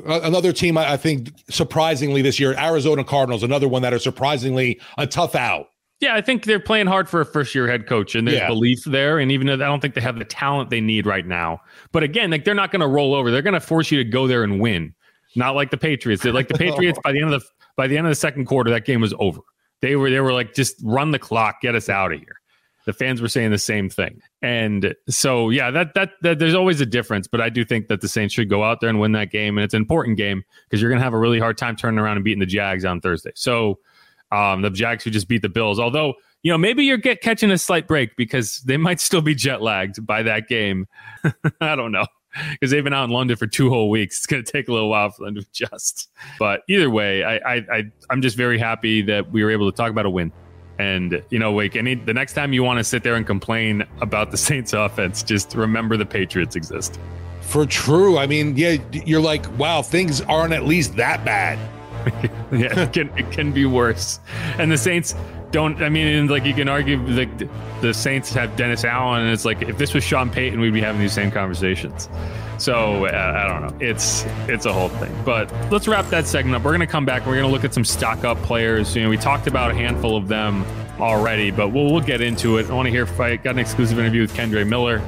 another 0.05 0.51
team, 0.51 0.77
I 0.77 0.97
think, 0.97 1.31
surprisingly 1.49 2.21
this 2.21 2.37
year, 2.37 2.53
Arizona 2.57 3.03
Cardinals, 3.03 3.41
another 3.41 3.67
one 3.67 3.81
that 3.81 3.93
are 3.93 3.99
surprisingly 3.99 4.81
a 4.97 5.07
tough 5.07 5.35
out. 5.35 5.67
Yeah, 6.01 6.15
I 6.15 6.21
think 6.21 6.43
they're 6.43 6.59
playing 6.59 6.87
hard 6.87 7.07
for 7.07 7.21
a 7.21 7.25
first 7.25 7.55
year 7.55 7.65
head 7.65 7.87
coach, 7.87 8.13
and 8.13 8.27
there's 8.27 8.39
yeah. 8.39 8.47
belief 8.47 8.83
there. 8.83 9.19
And 9.19 9.31
even 9.31 9.47
though 9.47 9.53
I 9.53 9.57
don't 9.57 9.79
think 9.79 9.93
they 9.93 10.01
have 10.01 10.19
the 10.19 10.25
talent 10.25 10.69
they 10.69 10.81
need 10.81 11.05
right 11.05 11.25
now, 11.25 11.61
but 11.93 12.03
again, 12.03 12.29
like 12.29 12.43
they're 12.43 12.53
not 12.53 12.71
going 12.71 12.81
to 12.81 12.87
roll 12.87 13.15
over. 13.15 13.31
They're 13.31 13.41
going 13.41 13.53
to 13.53 13.61
force 13.61 13.89
you 13.89 14.03
to 14.03 14.09
go 14.09 14.27
there 14.27 14.43
and 14.43 14.59
win, 14.59 14.93
not 15.37 15.55
like 15.55 15.71
the 15.71 15.77
Patriots. 15.77 16.21
They're 16.21 16.33
like 16.33 16.49
the 16.49 16.53
Patriots 16.57 16.99
by 17.05 17.13
the 17.13 17.21
end 17.21 17.33
of 17.33 17.41
the 17.41 17.47
by 17.77 17.87
the 17.87 17.97
end 17.97 18.05
of 18.05 18.11
the 18.11 18.15
second 18.15 18.45
quarter, 18.45 18.69
that 18.71 18.83
game 18.83 18.99
was 18.99 19.13
over. 19.17 19.39
They 19.79 19.95
were 19.95 20.09
they 20.09 20.19
were 20.19 20.33
like 20.33 20.53
just 20.53 20.75
run 20.83 21.11
the 21.11 21.19
clock, 21.19 21.61
get 21.61 21.73
us 21.73 21.87
out 21.87 22.11
of 22.11 22.19
here. 22.19 22.41
The 22.85 22.93
fans 22.93 23.21
were 23.21 23.27
saying 23.27 23.51
the 23.51 23.57
same 23.57 23.89
thing, 23.89 24.21
and 24.41 24.93
so 25.09 25.49
yeah, 25.49 25.71
that 25.71 25.93
that, 25.93 26.11
that 26.21 26.39
there's 26.39 26.53
always 26.53 26.81
a 26.81 26.85
difference. 26.85 27.27
But 27.27 27.41
I 27.41 27.49
do 27.49 27.63
think 27.63 27.87
that 27.87 28.01
the 28.01 28.07
Saints 28.07 28.33
should 28.33 28.49
go 28.49 28.63
out 28.63 28.81
there 28.81 28.89
and 28.89 28.99
win 28.99 29.13
that 29.13 29.31
game, 29.31 29.57
and 29.57 29.63
it's 29.63 29.73
an 29.73 29.81
important 29.81 30.17
game 30.17 30.43
because 30.65 30.81
you're 30.81 30.91
going 30.91 30.99
to 30.99 31.03
have 31.03 31.13
a 31.13 31.19
really 31.19 31.39
hard 31.39 31.57
time 31.57 31.75
turning 31.75 31.99
around 31.99 32.17
and 32.17 32.25
beating 32.25 32.39
the 32.39 32.45
Jags 32.45 32.85
on 32.85 33.01
Thursday. 33.01 33.31
So 33.35 33.79
um, 34.31 34.61
the 34.61 34.69
Jags 34.69 35.03
who 35.03 35.11
just 35.11 35.27
beat 35.27 35.41
the 35.41 35.49
Bills, 35.49 35.79
although 35.79 36.15
you 36.43 36.51
know, 36.51 36.57
maybe 36.57 36.83
you're 36.83 36.97
get 36.97 37.21
catching 37.21 37.51
a 37.51 37.57
slight 37.57 37.87
break 37.87 38.15
because 38.17 38.57
they 38.59 38.77
might 38.77 38.99
still 38.99 39.21
be 39.21 39.33
jet 39.33 39.61
lagged 39.61 40.05
by 40.05 40.23
that 40.23 40.49
game. 40.49 40.87
I 41.61 41.75
don't 41.75 41.93
know 41.93 42.05
because 42.51 42.71
they've 42.71 42.83
been 42.83 42.93
out 42.93 43.05
in 43.05 43.11
London 43.11 43.37
for 43.37 43.47
two 43.47 43.69
whole 43.69 43.89
weeks. 43.89 44.17
It's 44.17 44.25
going 44.25 44.43
to 44.43 44.51
take 44.51 44.67
a 44.67 44.73
little 44.73 44.89
while 44.89 45.09
for 45.09 45.25
them 45.25 45.35
to 45.35 45.41
adjust. 45.41 46.09
But 46.39 46.61
either 46.67 46.89
way, 46.89 47.23
I, 47.23 47.35
I, 47.37 47.55
I 47.71 47.83
I'm 48.09 48.21
just 48.21 48.35
very 48.35 48.57
happy 48.57 49.01
that 49.03 49.31
we 49.31 49.43
were 49.43 49.51
able 49.51 49.71
to 49.71 49.75
talk 49.75 49.89
about 49.89 50.05
a 50.05 50.09
win. 50.09 50.31
And 50.79 51.23
you 51.29 51.39
know, 51.39 51.53
like 51.53 51.75
any 51.75 51.95
the 51.95 52.13
next 52.13 52.33
time 52.33 52.53
you 52.53 52.63
want 52.63 52.79
to 52.79 52.83
sit 52.83 53.03
there 53.03 53.15
and 53.15 53.25
complain 53.25 53.85
about 54.01 54.31
the 54.31 54.37
Saints 54.49 54.73
offense, 54.73 55.23
just 55.23 55.55
remember 55.55 55.97
the 55.97 56.05
Patriots 56.05 56.55
exist. 56.55 56.99
For 57.41 57.65
true, 57.65 58.17
I 58.17 58.25
mean, 58.25 58.55
yeah, 58.57 58.77
you're 58.91 59.21
like, 59.21 59.45
wow, 59.59 59.81
things 59.81 60.21
aren't 60.21 60.53
at 60.53 60.63
least 60.65 60.95
that 60.95 61.23
bad. 61.25 61.59
yeah, 62.51 62.79
it 62.79 62.93
can 62.93 63.09
it 63.17 63.31
can 63.31 63.51
be 63.51 63.65
worse. 63.65 64.19
And 64.57 64.71
the 64.71 64.77
Saints 64.77 65.15
don't. 65.53 65.81
I 65.81 65.87
mean, 65.87 66.27
like 66.27 66.43
you 66.43 66.53
can 66.53 66.67
argue 66.67 66.97
like 66.97 67.29
the 67.79 67.93
Saints 67.93 68.33
have 68.33 68.57
Dennis 68.57 68.83
Allen, 68.83 69.21
and 69.21 69.31
it's 69.31 69.45
like 69.45 69.61
if 69.61 69.77
this 69.77 69.93
was 69.93 70.03
Sean 70.03 70.29
Payton, 70.29 70.59
we'd 70.59 70.73
be 70.73 70.81
having 70.81 70.99
these 70.99 71.13
same 71.13 71.31
conversations. 71.31 72.09
So 72.57 73.05
uh, 73.05 73.09
I 73.09 73.47
don't 73.47 73.61
know. 73.61 73.87
It's 73.87 74.25
it's 74.49 74.65
a 74.65 74.73
whole 74.73 74.89
thing. 74.89 75.15
But 75.23 75.51
let's 75.71 75.87
wrap 75.87 76.07
that 76.07 76.27
segment 76.27 76.55
up. 76.55 76.63
We're 76.63 76.73
gonna 76.73 76.87
come 76.87 77.05
back. 77.05 77.25
We're 77.25 77.35
gonna 77.35 77.47
look 77.47 77.63
at 77.63 77.73
some 77.73 77.85
stock 77.85 78.25
up 78.25 78.37
players. 78.39 78.93
You 78.95 79.03
know, 79.03 79.09
we 79.09 79.17
talked 79.17 79.47
about 79.47 79.71
a 79.71 79.75
handful 79.75 80.17
of 80.17 80.27
them 80.27 80.65
already, 80.99 81.51
but 81.51 81.69
we'll 81.69 81.91
we'll 81.91 82.01
get 82.01 82.19
into 82.19 82.57
it. 82.57 82.69
I 82.69 82.73
want 82.73 82.87
to 82.87 82.91
hear. 82.91 83.07
I 83.21 83.37
got 83.37 83.51
an 83.51 83.59
exclusive 83.59 83.97
interview 83.99 84.21
with 84.21 84.33
Kendre 84.33 84.67
Miller. 84.67 85.01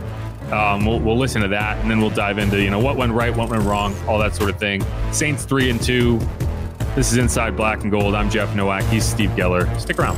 Um, 0.51 0.85
we'll, 0.85 0.99
we'll 0.99 1.17
listen 1.17 1.41
to 1.41 1.47
that, 1.47 1.79
and 1.79 1.89
then 1.89 1.99
we'll 1.99 2.11
dive 2.11 2.37
into 2.37 2.61
you 2.61 2.69
know 2.69 2.79
what 2.79 2.97
went 2.97 3.13
right, 3.13 3.35
what 3.35 3.49
went 3.49 3.63
wrong, 3.63 3.95
all 4.07 4.19
that 4.19 4.35
sort 4.35 4.51
of 4.51 4.59
thing. 4.59 4.85
Saints 5.11 5.43
three 5.43 5.71
and 5.71 5.81
two. 5.81 6.19
This 6.95 7.11
is 7.11 7.17
Inside 7.17 7.57
Black 7.57 7.81
and 7.81 7.91
Gold. 7.91 8.15
I'm 8.15 8.29
Jeff 8.29 8.55
Nowak. 8.55 8.83
He's 8.85 9.03
Steve 9.03 9.31
Geller. 9.31 9.79
Stick 9.81 9.99
around. 9.99 10.17